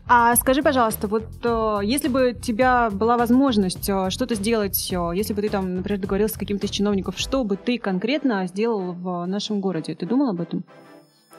А 0.09 0.37
скажи, 0.37 0.62
пожалуйста, 0.62 1.09
вот 1.09 1.25
э, 1.42 1.81
если 1.83 2.07
бы 2.07 2.31
у 2.31 2.33
тебя 2.33 2.90
была 2.90 3.16
возможность 3.16 3.88
э, 3.88 4.11
что-то 4.11 4.37
сделать, 4.37 4.92
э, 4.92 5.11
если 5.14 5.35
бы 5.35 5.42
ты 5.42 5.49
там, 5.49 5.77
например, 5.77 6.01
договорился 6.01 6.37
с 6.37 6.38
каким-то 6.38 6.66
из 6.66 6.70
чиновников, 6.70 7.18
что 7.18 7.42
бы 7.42 7.57
ты 7.57 7.79
конкретно 7.79 8.46
сделал 8.46 8.92
в 8.92 9.27
нашем 9.27 9.61
городе? 9.61 9.96
Ты 9.96 10.07
думал 10.07 10.31
об 10.31 10.40
этом? 10.40 10.62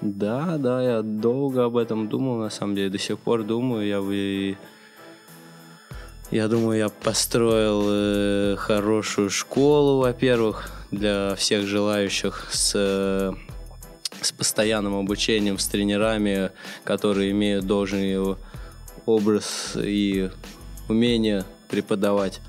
Да, 0.02 0.58
да, 0.58 0.82
я 0.82 1.02
долго 1.02 1.64
об 1.64 1.78
этом 1.78 2.10
думал, 2.10 2.38
на 2.40 2.50
самом 2.50 2.76
деле, 2.76 2.90
до 2.90 3.00
сих 3.00 3.18
пор 3.20 3.44
думаю. 3.44 3.88
Я 3.88 4.02
бы, 4.02 4.58
я 6.30 6.48
думаю, 6.50 6.78
я 6.78 6.90
построил 6.90 7.84
э, 7.88 8.56
хорошую 8.58 9.30
школу, 9.30 10.02
во-первых, 10.02 10.70
для 10.92 11.36
всех 11.36 11.66
желающих 11.66 12.50
с 12.52 13.34
с 14.22 14.32
постоянным 14.32 14.96
обучением, 14.96 15.58
с 15.58 15.68
тренерами, 15.68 16.52
которые 16.84 17.32
имеют 17.32 17.66
должный 17.66 18.36
образ 19.06 19.74
и 19.76 20.30
умение 20.90 21.46
преподавать. 21.70 22.42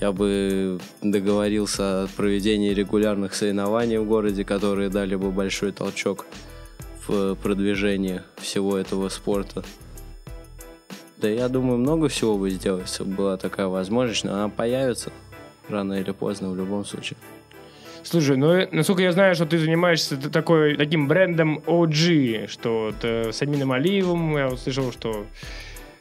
Я 0.00 0.12
бы 0.12 0.80
договорился 1.02 2.04
о 2.04 2.08
проведении 2.16 2.70
регулярных 2.70 3.34
соревнований 3.34 3.98
в 3.98 4.06
городе, 4.06 4.44
которые 4.44 4.88
дали 4.88 5.14
бы 5.14 5.30
большой 5.30 5.72
толчок 5.72 6.26
в 7.06 7.34
продвижении 7.36 8.22
всего 8.36 8.76
этого 8.76 9.08
спорта. 9.08 9.64
Да 11.16 11.28
я 11.28 11.48
думаю, 11.48 11.78
много 11.78 12.08
всего 12.08 12.36
бы 12.36 12.50
сделать, 12.50 12.88
если 12.88 13.04
бы 13.04 13.14
была 13.14 13.36
такая 13.36 13.68
возможность, 13.68 14.24
но 14.24 14.34
она 14.34 14.48
появится 14.48 15.12
рано 15.68 15.94
или 15.94 16.10
поздно 16.10 16.50
в 16.50 16.56
любом 16.56 16.84
случае. 16.84 17.16
Слушай, 18.04 18.36
ну, 18.36 18.68
насколько 18.70 19.02
я 19.02 19.12
знаю, 19.12 19.34
что 19.34 19.46
ты 19.46 19.58
занимаешься 19.58 20.16
такой, 20.30 20.76
таким 20.76 21.08
брендом 21.08 21.62
OG, 21.66 22.48
что 22.48 22.92
ты 23.00 23.32
с 23.32 23.40
Амином 23.40 23.72
Алиевым, 23.72 24.36
я 24.36 24.48
услышал, 24.48 24.92
что 24.92 25.26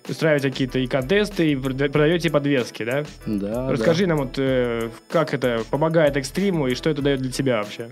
устраиваете 0.08 0.50
какие-то 0.52 0.80
и 0.80 0.88
контесты, 0.88 1.52
и 1.52 1.56
продаете 1.56 2.30
подвески, 2.30 2.84
да? 2.84 3.06
Да, 3.26 3.72
Расскажи 3.72 4.06
да. 4.06 4.10
нам, 4.10 4.18
вот, 4.26 4.34
э, 4.38 4.90
как 5.10 5.34
это 5.34 5.62
помогает 5.72 6.18
экстриму 6.18 6.68
и 6.68 6.76
что 6.76 6.90
это 6.90 7.02
дает 7.02 7.22
для 7.22 7.32
тебя 7.32 7.58
вообще? 7.58 7.92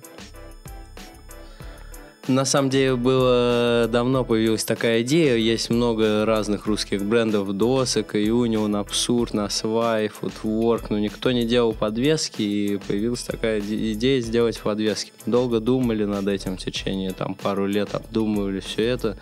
На 2.28 2.46
самом 2.46 2.70
деле 2.70 2.96
было 2.96 3.90
давно 3.92 4.24
появилась 4.24 4.64
такая 4.64 5.02
идея. 5.02 5.36
Есть 5.38 5.72
много 5.72 6.24
разных 6.24 6.68
русских 6.68 7.04
брендов 7.04 7.52
досок, 7.58 8.14
Union, 8.14 8.80
Абсурд, 8.80 9.34
Насвай, 9.34 10.08
Footwork, 10.08 10.86
но 10.90 11.00
никто 11.00 11.32
не 11.32 11.46
делал 11.46 11.74
подвески, 11.74 12.44
и 12.44 12.78
появилась 12.78 13.24
такая 13.24 13.60
идея 13.60 14.22
сделать 14.22 14.60
подвески. 14.60 15.12
Долго 15.26 15.60
думали 15.60 16.06
над 16.06 16.28
этим 16.28 16.58
в 16.58 16.64
течение 16.64 17.12
там 17.12 17.34
пару 17.34 17.66
лет, 17.66 17.96
обдумывали 17.96 18.60
все 18.60 18.84
это. 18.84 19.18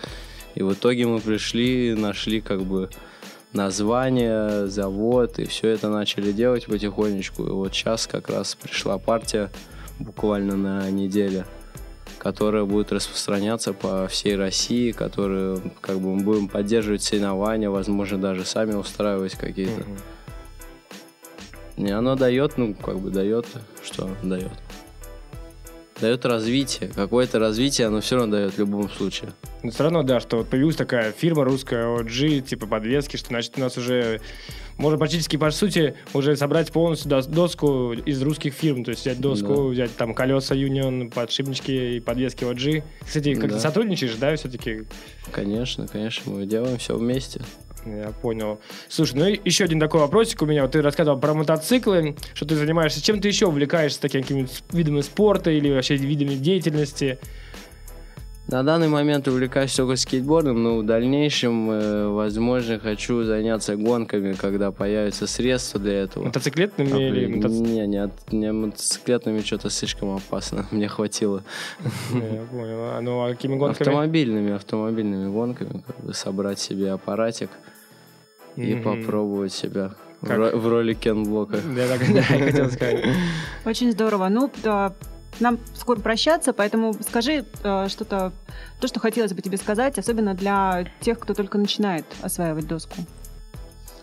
И 0.56 0.62
в 0.62 0.74
итоге 0.74 1.08
мы 1.08 1.22
пришли, 1.22 1.96
нашли 1.96 2.42
как 2.42 2.64
бы 2.64 2.90
название, 3.54 4.68
завод, 4.68 5.40
и 5.40 5.46
все 5.46 5.70
это 5.70 5.88
начали 5.88 6.34
делать 6.34 6.66
потихонечку. 6.66 7.46
И 7.46 7.50
вот 7.50 7.74
сейчас 7.74 8.08
как 8.08 8.30
раз 8.30 8.56
пришла 8.56 8.98
партия 8.98 9.50
буквально 10.00 10.58
на 10.58 10.92
неделю 10.92 11.46
которая 12.20 12.66
будет 12.66 12.92
распространяться 12.92 13.74
по 13.74 14.08
всей 14.08 14.36
России, 14.36 14.92
которую 14.92 15.72
как 15.82 16.00
бы 16.00 16.14
мы 16.16 16.24
будем 16.24 16.48
поддерживать 16.50 17.02
соревнования, 17.02 17.70
возможно, 17.70 18.20
даже 18.20 18.46
сами 18.46 18.74
устраивать 18.74 19.36
какие-то. 19.36 19.84
И 21.78 21.90
оно 21.90 22.16
дает, 22.16 22.58
ну, 22.58 22.76
как 22.76 23.00
бы 23.00 23.10
дает, 23.10 23.46
что 23.82 24.10
дает. 24.22 24.52
Дает 26.02 26.26
развитие. 26.26 26.90
Какое-то 26.90 27.40
развитие 27.40 27.88
оно 27.88 28.02
все 28.02 28.16
равно 28.16 28.38
дает 28.38 28.54
в 28.54 28.60
любом 28.60 28.90
случае. 28.90 29.32
Но 29.64 29.72
все 29.72 29.84
равно, 29.84 30.04
да, 30.04 30.20
что 30.20 30.38
вот 30.38 30.50
появилась 30.50 30.78
такая 30.78 31.12
фирма 31.12 31.44
русская 31.44 31.86
OG, 31.86 32.42
типа 32.42 32.68
подвески, 32.68 33.18
что 33.18 33.28
значит 33.28 33.54
у 33.58 33.60
нас 33.60 33.78
уже 33.78 34.22
можно 34.78 34.98
практически, 34.98 35.36
по 35.36 35.52
сути, 35.52 35.96
уже 36.14 36.38
собрать 36.38 36.72
полностью 36.72 37.10
доску 37.10 37.92
из 37.92 38.22
русских 38.22 38.54
фирм. 38.54 38.86
То 38.86 38.92
есть 38.92 39.02
взять 39.02 39.20
доску, 39.20 39.56
да. 39.56 39.64
взять 39.64 39.96
там 39.98 40.14
колеса 40.14 40.56
Union, 40.56 41.12
подшипнички 41.12 41.98
и 41.98 42.00
подвески 42.00 42.46
OG. 42.46 42.84
Кстати, 43.06 43.36
как 43.36 43.50
да. 43.50 43.56
ты 43.56 43.62
сотрудничаешь, 43.62 44.16
да, 44.16 44.34
все-таки? 44.38 44.84
Конечно, 45.32 45.86
конечно, 45.88 46.32
мы 46.32 46.46
делаем 46.46 46.78
все 46.78 46.98
вместе. 46.98 47.42
Я 47.86 48.12
понял. 48.22 48.60
Слушай, 48.88 49.16
ну 49.16 49.26
еще 49.46 49.64
один 49.64 49.80
такой 49.80 50.02
вопросик 50.02 50.42
у 50.42 50.46
меня. 50.46 50.64
Вот 50.64 50.72
ты 50.72 50.82
рассказывал 50.82 51.20
про 51.20 51.34
мотоциклы, 51.34 52.16
что 52.34 52.46
ты 52.46 52.56
занимаешься. 52.56 53.02
Чем 53.02 53.22
ты 53.22 53.28
еще 53.28 53.48
увлекаешься 53.48 54.02
такими 54.02 54.48
видами 54.72 55.02
спорта 55.02 55.52
или 55.52 55.72
вообще 55.72 55.96
видами 55.96 56.36
деятельности? 56.36 57.20
На 58.52 58.64
данный 58.64 58.88
момент 58.88 59.28
увлекаюсь 59.28 59.76
только 59.76 59.96
скейтбордом, 59.96 60.64
но 60.64 60.78
в 60.80 60.84
дальнейшем, 60.84 61.70
э, 61.70 62.08
возможно, 62.08 62.80
хочу 62.80 63.24
заняться 63.24 63.76
гонками, 63.76 64.34
когда 64.34 64.72
появятся 64.72 65.28
средства 65.28 65.80
для 65.80 66.04
этого. 66.04 66.24
Мотоциклетными 66.26 66.92
а, 66.92 67.10
или 67.10 67.28
мотоцик... 67.28 67.68
Не, 67.68 67.86
не, 67.86 68.10
не 68.32 68.52
мотоциклетными 68.52 69.42
что-то 69.42 69.70
слишком 69.70 70.16
опасно, 70.16 70.66
мне 70.72 70.88
хватило. 70.88 71.44
Я 72.12 72.42
понял. 72.50 72.96
А, 72.96 73.02
ну, 73.02 73.24
а 73.24 73.30
какими 73.30 73.56
гонками? 73.56 73.88
Автомобильными, 73.88 74.54
автомобильными 74.54 75.32
гонками, 75.32 75.84
как 75.86 76.04
бы 76.04 76.14
собрать 76.16 76.60
себе 76.60 76.92
аппаратик 76.92 77.52
и 78.56 78.74
попробовать 78.74 79.54
себя. 79.54 79.92
В, 80.22 80.28
в 80.28 80.68
роли 80.68 80.96
Кен 80.96 81.24
Блока. 81.24 81.60
Да, 81.76 81.88
так, 81.88 82.00
да, 82.14 82.36
я 82.36 82.46
хотел 82.46 82.72
сказать. 82.72 83.06
Очень 83.66 83.92
здорово. 83.92 84.28
Ну, 84.30 84.52
да, 84.64 84.94
нам 85.40 85.60
скоро 85.76 86.00
прощаться, 86.00 86.54
поэтому 86.54 86.94
скажи 87.08 87.46
э, 87.64 87.88
что-то, 87.90 88.32
то, 88.80 88.88
что 88.88 89.00
хотелось 89.00 89.34
бы 89.34 89.42
тебе 89.42 89.58
сказать, 89.58 89.98
особенно 89.98 90.34
для 90.34 90.86
тех, 91.02 91.20
кто 91.20 91.34
только 91.34 91.58
начинает 91.58 92.06
осваивать 92.22 92.68
доску. 92.68 92.96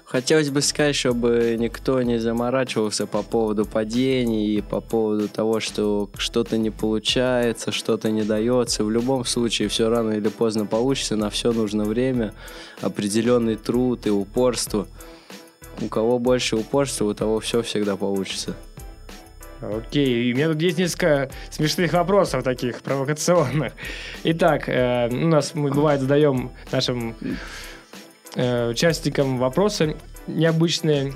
Хотелось 0.07 0.51
бы 0.51 0.61
сказать, 0.63 0.95
чтобы 0.95 1.57
никто 1.59 2.01
не 2.01 2.19
заморачивался 2.19 3.09
по 3.09 3.25
поводу 3.25 3.67
падений 3.67 4.55
и 4.55 4.61
по 4.61 4.81
поводу 4.81 5.29
того, 5.29 5.59
что 5.59 6.09
что-то 6.17 6.59
не 6.59 6.71
получается, 6.71 7.73
что-то 7.73 8.13
не 8.13 8.23
дается. 8.23 8.85
В 8.85 8.91
любом 8.91 9.25
случае, 9.25 9.67
все 9.67 9.89
рано 9.89 10.13
или 10.13 10.29
поздно 10.29 10.65
получится, 10.65 11.17
на 11.17 11.29
все 11.29 11.53
нужно 11.53 11.83
время, 11.83 12.35
определенный 12.81 13.57
труд 13.57 14.07
и 14.07 14.11
упорство. 14.11 14.87
У 15.81 15.89
кого 15.89 16.21
больше 16.21 16.55
упорства, 16.55 17.07
у 17.07 17.13
того 17.13 17.41
все 17.41 17.63
всегда 17.63 17.97
получится. 17.97 18.55
Окей, 19.61 20.25
и 20.25 20.33
у 20.33 20.37
меня 20.37 20.49
тут 20.49 20.61
есть 20.61 20.79
несколько 20.79 21.31
смешных 21.51 21.93
вопросов 21.93 22.43
таких, 22.43 22.83
провокационных. 22.83 23.73
Итак, 24.25 24.69
э, 24.69 25.09
у 25.09 25.29
нас 25.29 25.55
мы 25.55 25.71
бывает 25.71 26.01
задаем 26.01 26.51
нашим 26.71 27.17
э, 28.35 28.69
участникам 28.69 29.39
вопросы 29.39 29.97
необычные. 30.27 31.15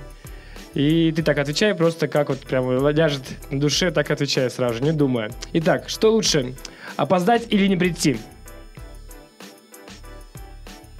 И 0.72 1.12
ты 1.14 1.22
так 1.22 1.36
отвечай, 1.38 1.74
просто 1.74 2.06
как 2.06 2.28
вот 2.28 2.38
прям 2.40 2.88
ляжет 2.88 3.22
на 3.50 3.60
душе, 3.60 3.90
так 3.90 4.10
отвечай 4.10 4.48
сразу 4.50 4.76
же, 4.76 4.82
не 4.82 4.92
думая. 4.92 5.32
Итак, 5.52 5.88
что 5.88 6.12
лучше, 6.12 6.54
опоздать 6.96 7.46
или 7.50 7.66
не 7.66 7.76
прийти? 7.76 8.18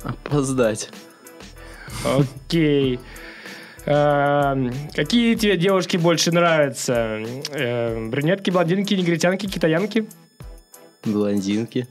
Опоздать. 0.03 0.91
Окей. 2.05 2.97
Э, 2.97 2.99
какие 3.85 5.35
тебе 5.35 5.57
девушки 5.57 5.97
больше 5.97 6.33
нравятся? 6.33 7.23
Э, 7.53 8.09
брюнетки, 8.09 8.51
блондинки, 8.51 8.95
негритянки, 8.95 9.47
китаянки? 9.47 10.09
Блондинки. 11.05 11.89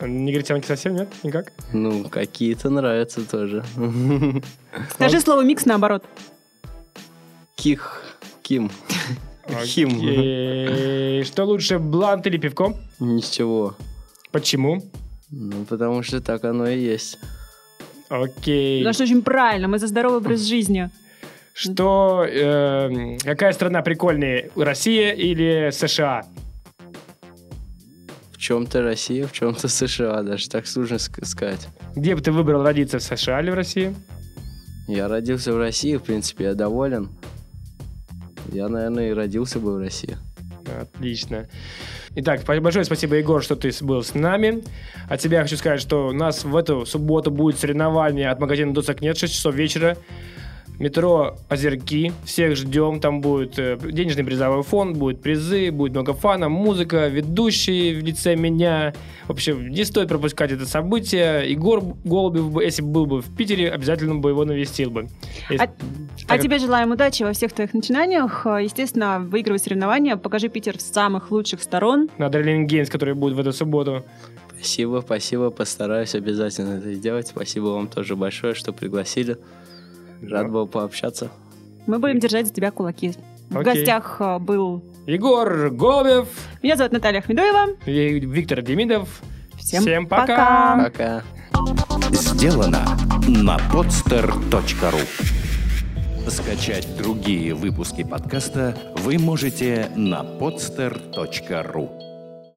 Негритянки 0.00 0.66
совсем 0.66 0.94
нет? 0.94 1.08
Никак? 1.22 1.52
Ну, 1.72 2.08
какие-то 2.08 2.70
нравятся 2.70 3.28
тоже. 3.28 3.64
Скажи 4.92 5.20
слово 5.20 5.42
микс 5.42 5.66
наоборот. 5.66 6.04
Ких. 7.56 8.02
Ким. 8.42 8.70
Хим. 9.64 11.24
Что 11.24 11.44
лучше, 11.44 11.78
блант 11.78 12.26
или 12.26 12.38
пивко? 12.38 12.74
Ничего. 13.00 13.76
Почему? 14.30 14.82
Ну, 15.30 15.64
потому 15.64 16.02
что 16.02 16.20
так 16.20 16.44
оно 16.44 16.68
и 16.68 16.78
есть. 16.78 17.18
Окей. 18.08 18.80
Потому 18.80 18.94
что 18.94 19.02
очень 19.04 19.22
правильно, 19.22 19.68
мы 19.68 19.78
за 19.78 19.86
здоровый 19.86 20.18
образ 20.18 20.40
жизни. 20.40 20.90
Что, 21.52 22.24
э, 22.24 23.18
какая 23.24 23.52
страна 23.52 23.82
прикольнее, 23.82 24.50
Россия 24.56 25.12
или 25.12 25.70
США? 25.72 26.24
В 28.32 28.38
чем-то 28.38 28.82
Россия, 28.82 29.26
в 29.26 29.32
чем-то 29.32 29.66
США, 29.68 30.22
даже 30.22 30.48
так 30.48 30.66
сложно 30.66 30.94
ск- 30.94 31.24
сказать. 31.24 31.66
Где 31.96 32.14
бы 32.14 32.20
ты 32.20 32.30
выбрал 32.30 32.62
родиться, 32.62 32.98
в 32.98 33.02
США 33.02 33.40
или 33.40 33.50
в 33.50 33.54
России? 33.54 33.94
Я 34.86 35.08
родился 35.08 35.52
в 35.52 35.58
России, 35.58 35.96
в 35.96 36.02
принципе, 36.04 36.44
я 36.44 36.54
доволен. 36.54 37.08
Я, 38.52 38.68
наверное, 38.68 39.10
и 39.10 39.12
родился 39.12 39.58
бы 39.58 39.74
в 39.74 39.78
России. 39.78 40.16
Отлично. 40.80 41.48
Итак, 42.20 42.40
большое 42.44 42.84
спасибо, 42.84 43.14
Егор, 43.14 43.44
что 43.44 43.54
ты 43.54 43.70
был 43.80 44.02
с 44.02 44.12
нами. 44.12 44.64
От 45.08 45.20
тебя 45.20 45.40
хочу 45.40 45.56
сказать, 45.56 45.80
что 45.80 46.08
у 46.08 46.12
нас 46.12 46.42
в 46.42 46.56
эту 46.56 46.84
субботу 46.84 47.30
будет 47.30 47.60
соревнование 47.60 48.28
от 48.30 48.40
магазина 48.40 48.74
Досок 48.74 49.00
Нет, 49.00 49.16
6 49.16 49.32
часов 49.32 49.54
вечера. 49.54 49.96
Метро 50.78 51.36
Озерки. 51.48 52.12
Всех 52.24 52.56
ждем. 52.56 53.00
Там 53.00 53.20
будет 53.20 53.58
э, 53.58 53.78
денежный 53.82 54.24
призовой 54.24 54.62
фонд, 54.62 54.96
будет 54.96 55.20
призы, 55.20 55.70
будет 55.72 55.92
много 55.92 56.12
фана, 56.14 56.48
музыка, 56.48 57.08
ведущий 57.08 57.94
в 57.94 58.04
лице 58.04 58.36
меня. 58.36 58.94
В 59.26 59.32
общем, 59.32 59.68
не 59.70 59.84
стоит 59.84 60.08
пропускать 60.08 60.52
это 60.52 60.66
событие. 60.66 61.50
Егор 61.50 61.82
Голубев, 62.04 62.50
бы, 62.52 62.62
если 62.62 62.82
был 62.82 63.06
бы 63.06 63.20
в 63.22 63.36
Питере, 63.36 63.70
обязательно 63.70 64.14
бы 64.16 64.30
его 64.30 64.44
навестил 64.44 64.90
бы. 64.90 65.08
Если- 65.50 65.64
А, 65.64 65.66
так 65.66 65.76
а 66.28 66.38
тебе 66.38 66.58
желаем 66.58 66.92
удачи 66.92 67.24
во 67.24 67.32
всех 67.32 67.52
твоих 67.52 67.74
начинаниях. 67.74 68.46
Э, 68.46 68.60
Естественно, 68.62 69.18
выигрывай 69.20 69.58
соревнования, 69.58 70.16
покажи 70.16 70.48
Питер 70.48 70.78
с 70.78 70.84
самых 70.84 71.30
лучших 71.32 71.62
сторон. 71.62 72.08
на 72.18 72.26
Адреналин 72.26 72.66
Геймс, 72.66 72.88
который 72.88 73.14
будет 73.14 73.34
в 73.34 73.40
эту 73.40 73.52
субботу. 73.52 74.04
Спасибо, 74.54 75.02
спасибо, 75.04 75.50
постараюсь 75.50 76.14
обязательно 76.14 76.74
это 76.78 76.92
сделать. 76.94 77.28
Спасибо 77.28 77.66
вам 77.66 77.86
тоже 77.88 78.14
большое, 78.16 78.54
что 78.54 78.72
пригласили. 78.72 79.36
Рад 80.22 80.50
был 80.50 80.66
пообщаться. 80.66 81.30
Мы 81.86 81.98
будем 81.98 82.18
держать 82.18 82.46
за 82.46 82.52
тебя 82.52 82.70
кулаки. 82.70 83.14
В 83.50 83.58
Окей. 83.58 83.74
гостях 83.74 84.16
э, 84.20 84.38
был... 84.38 84.82
Егор 85.06 85.70
Голубев 85.70 86.28
Меня 86.62 86.76
зовут 86.76 86.92
Наталья 86.92 87.20
Ахмедуева. 87.20 87.76
и 87.86 88.20
Виктор 88.20 88.60
Демидов. 88.60 89.22
Всем, 89.56 90.06
пока. 90.06 90.84
Пока. 90.84 91.22
Сделано 92.10 92.84
на 93.26 93.56
podster.ru 93.72 95.00
Скачать 96.28 96.86
другие 96.98 97.54
выпуски 97.54 98.04
подкаста 98.04 98.76
вы 98.98 99.18
можете 99.18 99.90
на 99.96 100.22
podster.ru 100.22 102.07